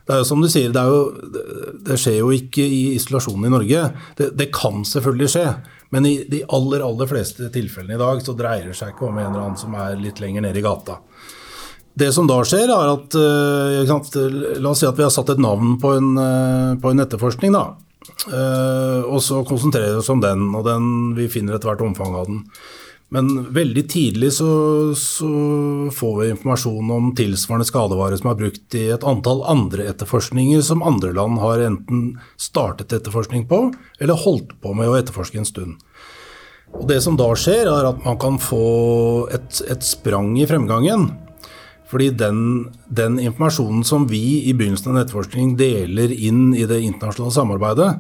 det 0.06 0.14
er 0.14 0.20
jo 0.20 0.28
som 0.28 0.44
du 0.44 0.50
sier, 0.52 0.74
det, 0.74 0.84
jo, 0.92 1.00
det, 1.88 1.98
skjer 1.98 2.20
jo 2.20 2.30
ikke 2.36 2.62
i 2.62 2.82
isolasjonen 2.98 3.48
i 3.48 3.54
Norge. 3.56 3.86
Det, 4.18 4.34
det, 4.38 4.52
kan 4.54 4.84
selvfølgelig 4.86 5.32
skje, 5.32 5.46
men 5.96 6.10
i 6.10 6.18
de 6.28 6.44
aller, 6.52 6.84
aller 6.84 7.08
fleste 7.08 7.48
tilfellene 7.54 7.96
i 7.96 8.04
dag 8.04 8.20
så 8.22 8.36
dreier 8.36 8.68
det 8.70 8.76
seg 8.78 8.92
ikke 8.92 9.08
om 9.08 9.16
en 9.16 9.30
eller 9.30 9.46
annen 9.46 9.62
som 9.64 9.74
er 9.80 9.96
litt 9.98 10.20
lenger 10.20 10.44
nede 10.44 10.60
i 10.60 10.68
gata. 10.68 11.00
Det 11.98 12.08
som 12.14 12.28
da 12.28 12.38
skjer, 12.48 12.70
er 12.72 12.92
at 12.94 13.16
sant, 13.88 14.14
La 14.62 14.72
oss 14.72 14.80
si 14.80 14.88
at 14.88 14.96
vi 14.96 15.04
har 15.04 15.12
satt 15.12 15.34
et 15.34 15.42
navn 15.42 15.76
på 15.80 15.92
en, 15.98 16.12
eh, 16.16 16.76
på 16.80 16.90
en 16.90 17.04
etterforskning. 17.04 17.52
da. 17.52 17.76
Eh, 18.32 19.02
og 19.06 19.20
så 19.22 19.42
konsentrerer 19.46 19.94
vi 19.94 20.02
oss 20.02 20.12
om 20.12 20.22
den, 20.22 20.54
og 20.54 20.64
den, 20.66 20.86
vi 21.18 21.28
finner 21.30 21.56
etter 21.56 21.72
hvert 21.72 21.84
omfang 21.84 22.16
av 22.18 22.30
den. 22.30 22.42
Men 23.12 23.28
veldig 23.52 23.82
tidlig 23.92 24.30
så, 24.38 24.48
så, 24.96 25.28
får 25.92 26.14
vi 26.20 26.30
informasjon 26.32 26.92
om 26.94 27.10
tilsvarende 27.16 27.68
skadevare 27.68 28.16
som 28.16 28.30
er 28.30 28.38
brukt 28.38 28.76
i 28.78 28.86
et 28.94 29.04
antall 29.04 29.42
andre 29.52 29.84
etterforskninger 29.90 30.62
som 30.64 30.84
andre 30.86 31.12
land 31.12 31.36
har 31.42 31.60
enten 31.60 32.14
startet 32.40 32.94
etterforskning 32.96 33.44
på, 33.50 33.66
eller 34.00 34.22
holdt 34.24 34.56
på 34.64 34.72
med 34.78 34.88
å 34.88 34.96
etterforske 34.96 35.42
en 35.42 35.48
stund. 35.48 35.76
Og 36.72 36.86
Det 36.88 37.02
som 37.04 37.18
da 37.20 37.28
skjer, 37.36 37.68
er 37.68 37.90
at 37.90 38.00
man 38.06 38.16
kan 38.16 38.40
få 38.40 39.28
et, 39.28 39.60
et 39.68 39.84
sprang 39.84 40.32
i 40.40 40.48
fremgangen. 40.48 41.10
Fordi 41.92 42.08
den, 42.16 42.38
den, 42.88 43.18
informasjonen 43.20 43.84
som 43.84 44.06
vi 44.08 44.48
i 44.48 44.54
begynnelsen 44.56 44.94
av 44.94 45.02
nettforskning 45.02 45.56
deler 45.60 46.12
inn 46.12 46.54
i 46.56 46.64
det 46.68 46.80
internasjonale 46.80 47.36
samarbeidet, 47.36 47.90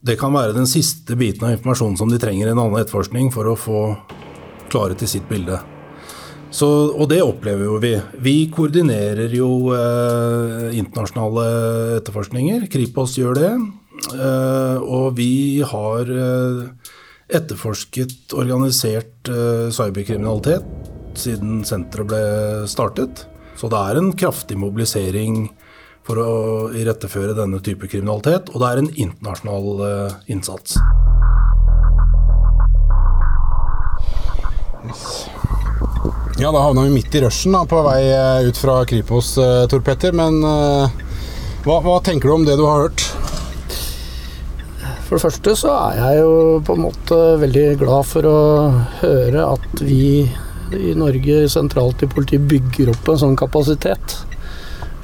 det 0.00 0.16
kan 0.16 0.32
være 0.32 0.56
den 0.56 0.68
siste 0.70 1.16
biten 1.18 1.44
av 1.44 1.56
informasjonen 1.56 1.98
som 2.00 2.08
de 2.08 2.20
trenger 2.22 2.48
i 2.48 2.54
en 2.54 2.62
annen 2.62 2.78
etterforskning 2.80 3.28
for 3.34 3.50
å 3.50 3.58
få 3.58 3.82
klarhet 4.72 5.02
i 5.04 5.10
sitt 5.10 5.28
bilde. 5.28 5.58
Så, 6.48 6.68
og 6.96 7.10
det 7.10 7.20
opplever 7.20 7.66
jo 7.68 7.76
vi. 7.82 7.92
Vi 8.24 8.36
koordinerer 8.54 9.34
jo 9.36 9.74
eh, 9.76 10.70
internasjonale 10.80 11.44
etterforskninger. 11.98 12.64
Kripos 12.72 13.18
gjør 13.20 13.36
det. 13.36 13.50
Eh, 14.14 14.78
og 14.80 15.18
vi 15.18 15.60
har 15.66 16.08
eh, 16.08 16.92
etterforsket 17.28 18.32
organisert 18.38 19.28
eh, 19.28 19.68
siden 21.20 21.64
senteret 21.68 22.08
ble 22.10 22.22
startet. 22.70 23.26
Så 23.58 23.70
det 23.70 23.78
er 23.78 23.98
en 23.98 24.12
kraftig 24.14 24.58
mobilisering 24.60 25.48
for 26.06 26.20
å 26.22 26.30
iretteføre 26.72 27.34
denne 27.36 27.60
type 27.64 27.90
kriminalitet, 27.90 28.52
og 28.54 28.62
det 28.62 28.68
er 28.70 28.82
en 28.82 28.92
internasjonal 28.94 29.82
eh, 29.88 30.14
innsats. 30.32 30.78
Ja, 36.38 36.52
da 36.54 36.62
havna 36.62 36.84
vi 36.86 36.94
midt 36.94 37.14
i 37.18 37.20
rushen 37.24 37.56
da, 37.56 37.64
på 37.66 37.80
vei 37.82 37.98
eh, 38.12 38.46
ut 38.46 38.58
fra 38.62 38.78
Kripos, 38.86 39.32
eh, 39.42 39.64
Tor 39.68 39.82
Petter. 39.82 40.14
Men 40.14 40.38
eh, 40.46 40.98
hva, 41.66 41.80
hva 41.82 41.98
tenker 42.06 42.30
du 42.30 42.34
om 42.36 42.44
det 42.46 42.54
du 42.60 42.62
har 42.62 42.84
hørt? 42.86 43.02
For 45.08 45.16
det 45.16 45.24
første 45.24 45.56
så 45.58 45.72
er 45.72 45.98
jeg 45.98 46.20
jo 46.20 46.32
på 46.62 46.76
en 46.76 46.84
måte 46.84 47.18
veldig 47.42 47.66
glad 47.80 48.06
for 48.06 48.28
å 48.28 48.38
høre 49.00 49.48
at 49.56 49.82
vi 49.82 50.28
i 50.76 50.94
Norge 50.98 51.44
sentralt 51.52 52.02
i 52.04 52.10
politiet 52.10 52.44
bygger 52.50 52.92
opp 52.92 53.08
en 53.08 53.20
sånn 53.22 53.38
kapasitet. 53.38 54.16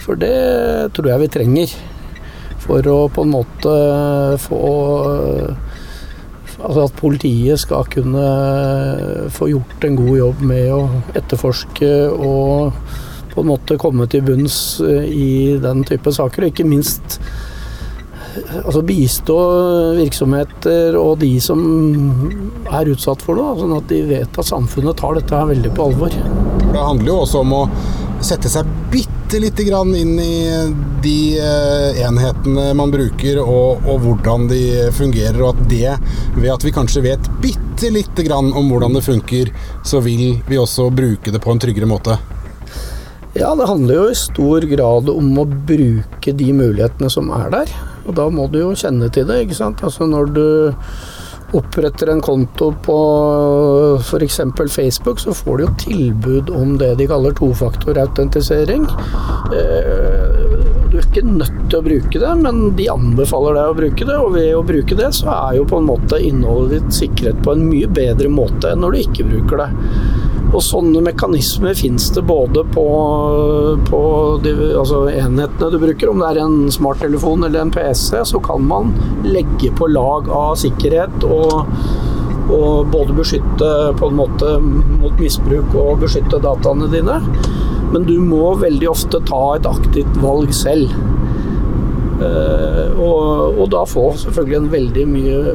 For 0.03 0.19
det 0.21 0.93
tror 0.97 1.13
jeg 1.13 1.23
vi 1.25 1.31
trenger. 1.39 1.77
For 2.65 2.85
å 2.89 2.99
på 3.13 3.25
en 3.25 3.33
måte 3.35 3.79
få 4.45 4.61
Altså 6.65 6.85
at 6.87 6.95
politiet 6.97 7.61
skal 7.61 7.85
kunne 7.93 8.21
få 9.35 9.51
gjort 9.51 9.85
en 9.85 9.97
god 9.99 10.15
jobb 10.17 10.45
med 10.49 10.69
å 10.73 10.79
etterforske 11.19 11.91
og 12.15 12.79
på 13.35 13.43
en 13.43 13.51
måte 13.51 13.77
komme 13.83 14.07
til 14.09 14.23
bunns 14.25 14.57
i 14.81 15.59
den 15.61 15.83
type 15.85 16.13
saker. 16.15 16.47
Og 16.47 16.55
ikke 16.55 16.69
minst 16.69 17.19
altså 18.65 18.83
bistå 18.87 19.37
virksomheter 19.99 20.97
og 20.99 21.19
de 21.23 21.33
som 21.43 21.61
er 22.71 22.91
utsatt 22.93 23.23
for 23.25 23.39
noe, 23.39 23.57
sånn 23.59 23.77
at 23.77 23.91
de 23.91 24.01
vet 24.09 24.41
at 24.41 24.49
samfunnet 24.49 24.99
tar 24.99 25.19
dette 25.19 25.37
her 25.39 25.51
veldig 25.51 25.75
på 25.75 25.91
alvor. 25.91 26.17
Det 26.65 26.81
handler 26.81 27.13
jo 27.13 27.21
også 27.23 27.45
om 27.45 27.55
å 27.61 27.63
sette 28.25 28.51
seg 28.51 28.69
bitte 28.93 29.41
lite 29.43 29.67
grann 29.67 29.91
inn 29.99 30.15
i 30.21 30.37
de 31.05 31.17
eh, 31.39 32.03
enhetene 32.07 32.71
man 32.77 32.93
bruker, 32.93 33.41
og, 33.43 33.85
og, 33.85 33.99
hvordan 34.05 34.49
de 34.51 34.63
fungerer, 34.97 35.41
og 35.43 35.55
at 35.55 35.65
det, 35.71 35.97
ved 36.39 36.53
at 36.55 36.65
vi 36.65 36.73
kanskje 36.75 37.05
vet 37.05 37.33
bitte 37.43 37.91
lite 37.93 38.25
grann 38.27 38.53
om 38.57 38.71
hvordan 38.73 38.97
det 38.97 39.05
funker, 39.05 39.51
så 39.85 40.01
vil 40.05 40.39
vi 40.49 40.61
også 40.61 40.89
bruke 40.95 41.35
det 41.35 41.43
på 41.43 41.53
en 41.53 41.61
tryggere 41.61 41.91
måte. 41.91 42.17
Ja, 43.35 43.51
det 43.59 43.67
handler 43.67 43.99
jo 43.99 44.11
i 44.13 44.19
stor 44.19 44.65
grad 44.71 45.11
om 45.11 45.33
å 45.43 45.45
bruke 45.45 46.37
de 46.39 46.53
mulighetene 46.55 47.11
som 47.11 47.33
er 47.35 47.51
der. 47.51 47.73
Og 48.05 48.17
da 48.17 48.29
må 48.33 48.49
du 48.53 48.61
jo 48.61 48.73
kjenne 48.79 49.11
til 49.13 49.29
det, 49.29 49.45
ikke 49.45 49.61
sant. 49.61 49.85
Altså 49.87 50.09
når 50.09 50.35
du 50.35 50.47
oppretter 51.55 52.11
en 52.11 52.23
konto 52.25 52.73
på 52.83 52.97
f.eks. 54.01 54.41
Facebook, 54.75 55.21
så 55.21 55.35
får 55.35 55.57
du 55.57 55.65
jo 55.65 55.75
tilbud 55.85 56.51
om 56.51 56.77
det 56.81 56.95
de 56.99 57.07
kaller 57.11 57.37
tofaktorautentisering. 57.39 58.87
Eh, 59.55 60.65
du 60.91 60.99
er 60.99 61.07
ikke 61.07 61.25
nødt 61.27 61.61
til 61.69 61.79
å 61.79 61.85
bruke 61.87 62.21
det, 62.23 62.33
men 62.43 62.61
de 62.79 62.89
anbefaler 62.91 63.59
deg 63.59 63.71
å 63.71 63.79
bruke 63.79 64.09
det. 64.09 64.19
Og 64.19 64.35
ved 64.37 64.51
å 64.55 64.67
bruke 64.67 64.99
det, 64.99 65.11
så 65.17 65.31
er 65.35 65.61
jo 65.61 65.69
på 65.71 65.81
en 65.81 65.89
måte 65.89 66.21
innholdet 66.23 66.77
ditt 66.79 67.01
sikret 67.01 67.41
på 67.47 67.55
en 67.55 67.67
mye 67.71 67.91
bedre 67.91 68.31
måte 68.31 68.75
enn 68.75 68.83
når 68.85 68.95
du 68.95 69.03
ikke 69.05 69.29
bruker 69.31 69.65
det. 69.65 69.71
Og 70.55 70.63
sånne 70.63 71.03
mekanismer 71.03 71.75
fins 71.75 72.13
det 72.15 72.23
både 72.29 72.63
på, 72.71 72.85
på 73.89 74.03
de, 74.45 74.53
altså 74.79 75.01
enhetene 75.11 75.71
du 75.73 75.81
bruker. 75.83 76.13
Om 76.13 76.23
det 76.23 76.29
er 76.31 76.43
en 76.45 76.57
smarttelefon 76.73 77.47
eller 77.49 77.65
en 77.65 77.75
PC, 77.75 78.21
så 78.31 78.41
kan 78.45 78.63
man 78.69 78.95
legge 79.27 79.73
på 79.75 79.91
lag 79.91 80.31
av 80.31 80.55
sikkerhet 80.63 81.27
og, 81.27 81.67
og 82.55 82.93
både 82.95 83.19
beskytte 83.19 83.73
på 83.99 84.11
en 84.11 84.21
måte 84.21 84.55
mot 84.63 85.19
misbruk 85.19 85.75
og 85.75 86.05
beskytte 86.07 86.43
dataene 86.45 86.91
dine. 86.93 87.19
Men 87.91 88.07
du 88.07 88.17
må 88.23 88.55
veldig 88.63 88.91
ofte 88.91 89.21
ta 89.27 89.43
et 89.57 89.67
aktivt 89.71 90.23
valg 90.23 90.55
selv. 90.55 90.95
Uh, 92.15 92.95
og, 93.03 93.57
og, 93.59 93.65
da 93.73 93.81
få 93.91 94.13
selvfølgelig 94.23 94.57
en 94.61 94.69
veldig 94.71 95.05
mye 95.11 95.55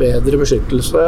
bedre 0.00 0.40
beskyttelse 0.40 1.04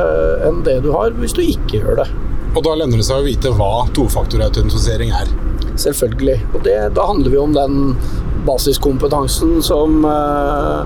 enn 0.47 0.61
det 0.63 0.77
du 0.85 0.93
har 0.95 1.11
hvis 1.19 1.35
du 1.35 1.43
ikke 1.43 1.81
gjør 1.81 2.05
det. 2.05 2.07
Og 2.53 2.61
da 2.67 2.75
lønner 2.77 3.01
det 3.01 3.07
seg 3.07 3.23
å 3.23 3.25
vite 3.25 3.53
hva 3.57 3.87
tofaktorautentisering 3.97 5.13
er. 5.17 5.31
Selvfølgelig. 5.81 6.37
Og 6.53 6.61
det, 6.67 6.77
da 6.97 7.07
handler 7.09 7.33
vi 7.33 7.41
om 7.41 7.55
den 7.57 7.79
basiskompetansen 8.47 9.63
som, 9.65 10.05
uh, 10.05 10.85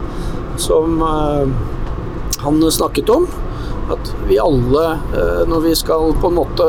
som 0.62 1.02
uh, 1.02 1.48
han 2.44 2.62
snakket 2.70 3.11
om. 3.11 3.26
At 3.90 4.12
vi 4.29 4.38
alle, 4.42 4.85
uh, 5.14 5.42
når 5.50 5.66
vi 5.66 5.74
skal 5.79 6.11
på 6.18 6.26
en 6.26 6.35
måte 6.35 6.64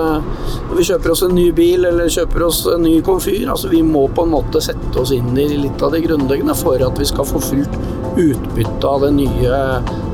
Når 0.68 0.76
vi 0.78 0.84
kjøper 0.86 1.14
oss 1.14 1.24
en 1.26 1.34
ny 1.34 1.48
bil 1.56 1.88
eller 1.88 2.12
kjøper 2.14 2.44
oss 2.46 2.60
en 2.70 2.84
ny 2.84 2.98
komfyr, 3.02 3.48
altså 3.50 3.72
vi 3.72 3.80
må 3.86 4.04
på 4.14 4.26
en 4.28 4.34
måte 4.34 4.62
sette 4.62 5.00
oss 5.00 5.14
inn 5.16 5.32
i 5.40 5.48
litt 5.56 5.82
av 5.82 5.96
det 5.96 6.04
grunnleggende 6.04 6.58
for 6.60 6.82
at 6.84 7.00
vi 7.00 7.08
skal 7.08 7.26
få 7.26 7.42
fullt 7.42 7.80
utbytte 8.18 8.92
av 8.92 9.08
den 9.08 9.22
nye 9.22 9.64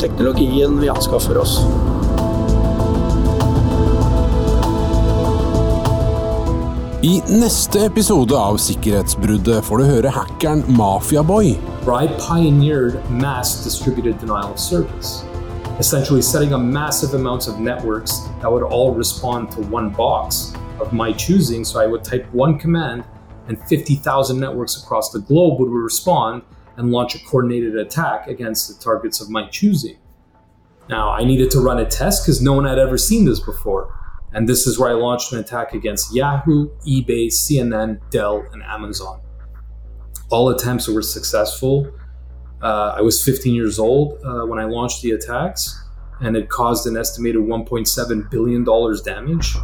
teknologien 0.03 0.77
vi 0.79 0.93
anskaffer 0.93 1.41
oss. 1.41 1.57
I 7.03 7.19
neste 7.27 7.81
episode 7.83 8.31
av 8.31 8.55
Sikkerhetsbruddet 8.63 9.65
får 9.67 9.81
du 9.81 9.83
høre 9.83 10.11
hackeren 10.15 10.61
Mafiaboy. 10.71 11.49
I 11.83 12.07
pioneered 12.15 12.95
mass 13.11 13.65
distributed 13.65 14.21
denial 14.21 14.53
of 14.53 14.57
service, 14.57 15.25
essentially 15.83 16.21
setting 16.21 16.53
up 16.53 16.61
massive 16.61 17.13
amounts 17.13 17.49
of 17.49 17.59
networks 17.59 18.21
that 18.39 18.49
would 18.49 18.63
all 18.63 18.95
respond 18.95 19.51
to 19.51 19.59
one 19.67 19.89
box 19.89 20.53
of 20.79 20.93
my 20.93 21.11
choosing. 21.11 21.65
So 21.65 21.81
I 21.81 21.87
would 21.87 22.05
type 22.05 22.25
one 22.31 22.57
command, 22.57 23.03
and 23.49 23.59
50,000 23.67 24.39
networks 24.39 24.81
across 24.81 25.11
the 25.11 25.19
globe 25.19 25.59
would 25.59 25.71
respond 25.71 26.43
and 26.77 26.89
launch 26.89 27.15
a 27.15 27.19
coordinated 27.25 27.75
attack 27.75 28.27
against 28.29 28.69
the 28.69 28.81
targets 28.81 29.19
of 29.19 29.29
my 29.29 29.49
choosing. 29.49 29.97
Now, 30.87 31.11
I 31.11 31.25
needed 31.25 31.51
to 31.51 31.59
run 31.59 31.79
a 31.79 31.85
test 31.85 32.23
because 32.23 32.41
no 32.41 32.53
one 32.53 32.63
had 32.63 32.79
ever 32.79 32.97
seen 32.97 33.25
this 33.25 33.41
before. 33.41 33.93
And 34.33 34.49
this 34.49 34.65
is 34.65 34.79
where 34.79 34.89
I 34.89 34.93
launched 34.93 35.31
an 35.31 35.39
attack 35.39 35.73
against 35.73 36.13
Yahoo, 36.13 36.69
eBay, 36.87 37.27
CNN, 37.27 37.99
Dell, 38.09 38.43
and 38.51 38.63
Amazon. 38.63 39.21
All 40.31 40.49
attempts 40.49 40.87
were 40.87 41.03
successful. 41.03 41.91
Uh, 42.61 42.95
I 42.97 43.01
was 43.01 43.23
15 43.23 43.53
years 43.53 43.77
old 43.77 44.19
uh, 44.23 44.45
when 44.45 44.57
I 44.57 44.63
launched 44.63 45.03
the 45.03 45.11
attacks, 45.11 45.79
and 46.21 46.35
it 46.35 46.49
caused 46.49 46.87
an 46.87 46.97
estimated 46.97 47.41
$1.7 47.41 48.31
billion 48.31 48.63
damage. 49.03 49.55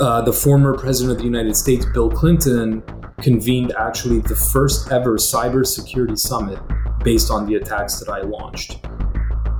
Uh, 0.00 0.22
the 0.22 0.32
former 0.32 0.76
president 0.76 1.12
of 1.12 1.18
the 1.18 1.24
United 1.24 1.56
States, 1.56 1.84
Bill 1.92 2.10
Clinton, 2.10 2.82
convened 3.20 3.72
actually 3.78 4.20
the 4.20 4.36
first 4.36 4.90
ever 4.90 5.16
cybersecurity 5.16 6.18
summit 6.18 6.58
based 7.02 7.30
on 7.30 7.46
the 7.46 7.56
attacks 7.56 8.00
that 8.00 8.08
I 8.08 8.22
launched. 8.22 8.84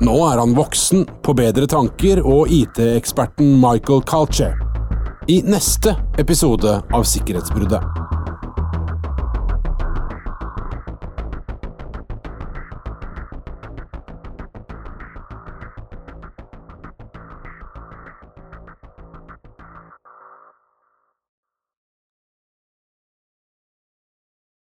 Nå 0.04 0.14
er 0.28 0.36
han 0.36 0.52
voksen, 0.52 1.06
på 1.24 1.32
bedre 1.38 1.64
tanker 1.70 2.18
og 2.28 2.50
IT-eksperten 2.52 3.54
Michael 3.62 4.02
Calche. 4.04 4.50
I 5.32 5.38
neste 5.48 5.94
episode 6.20 6.74
av 6.92 7.06
Sikkerhetsbruddet. 7.08 8.03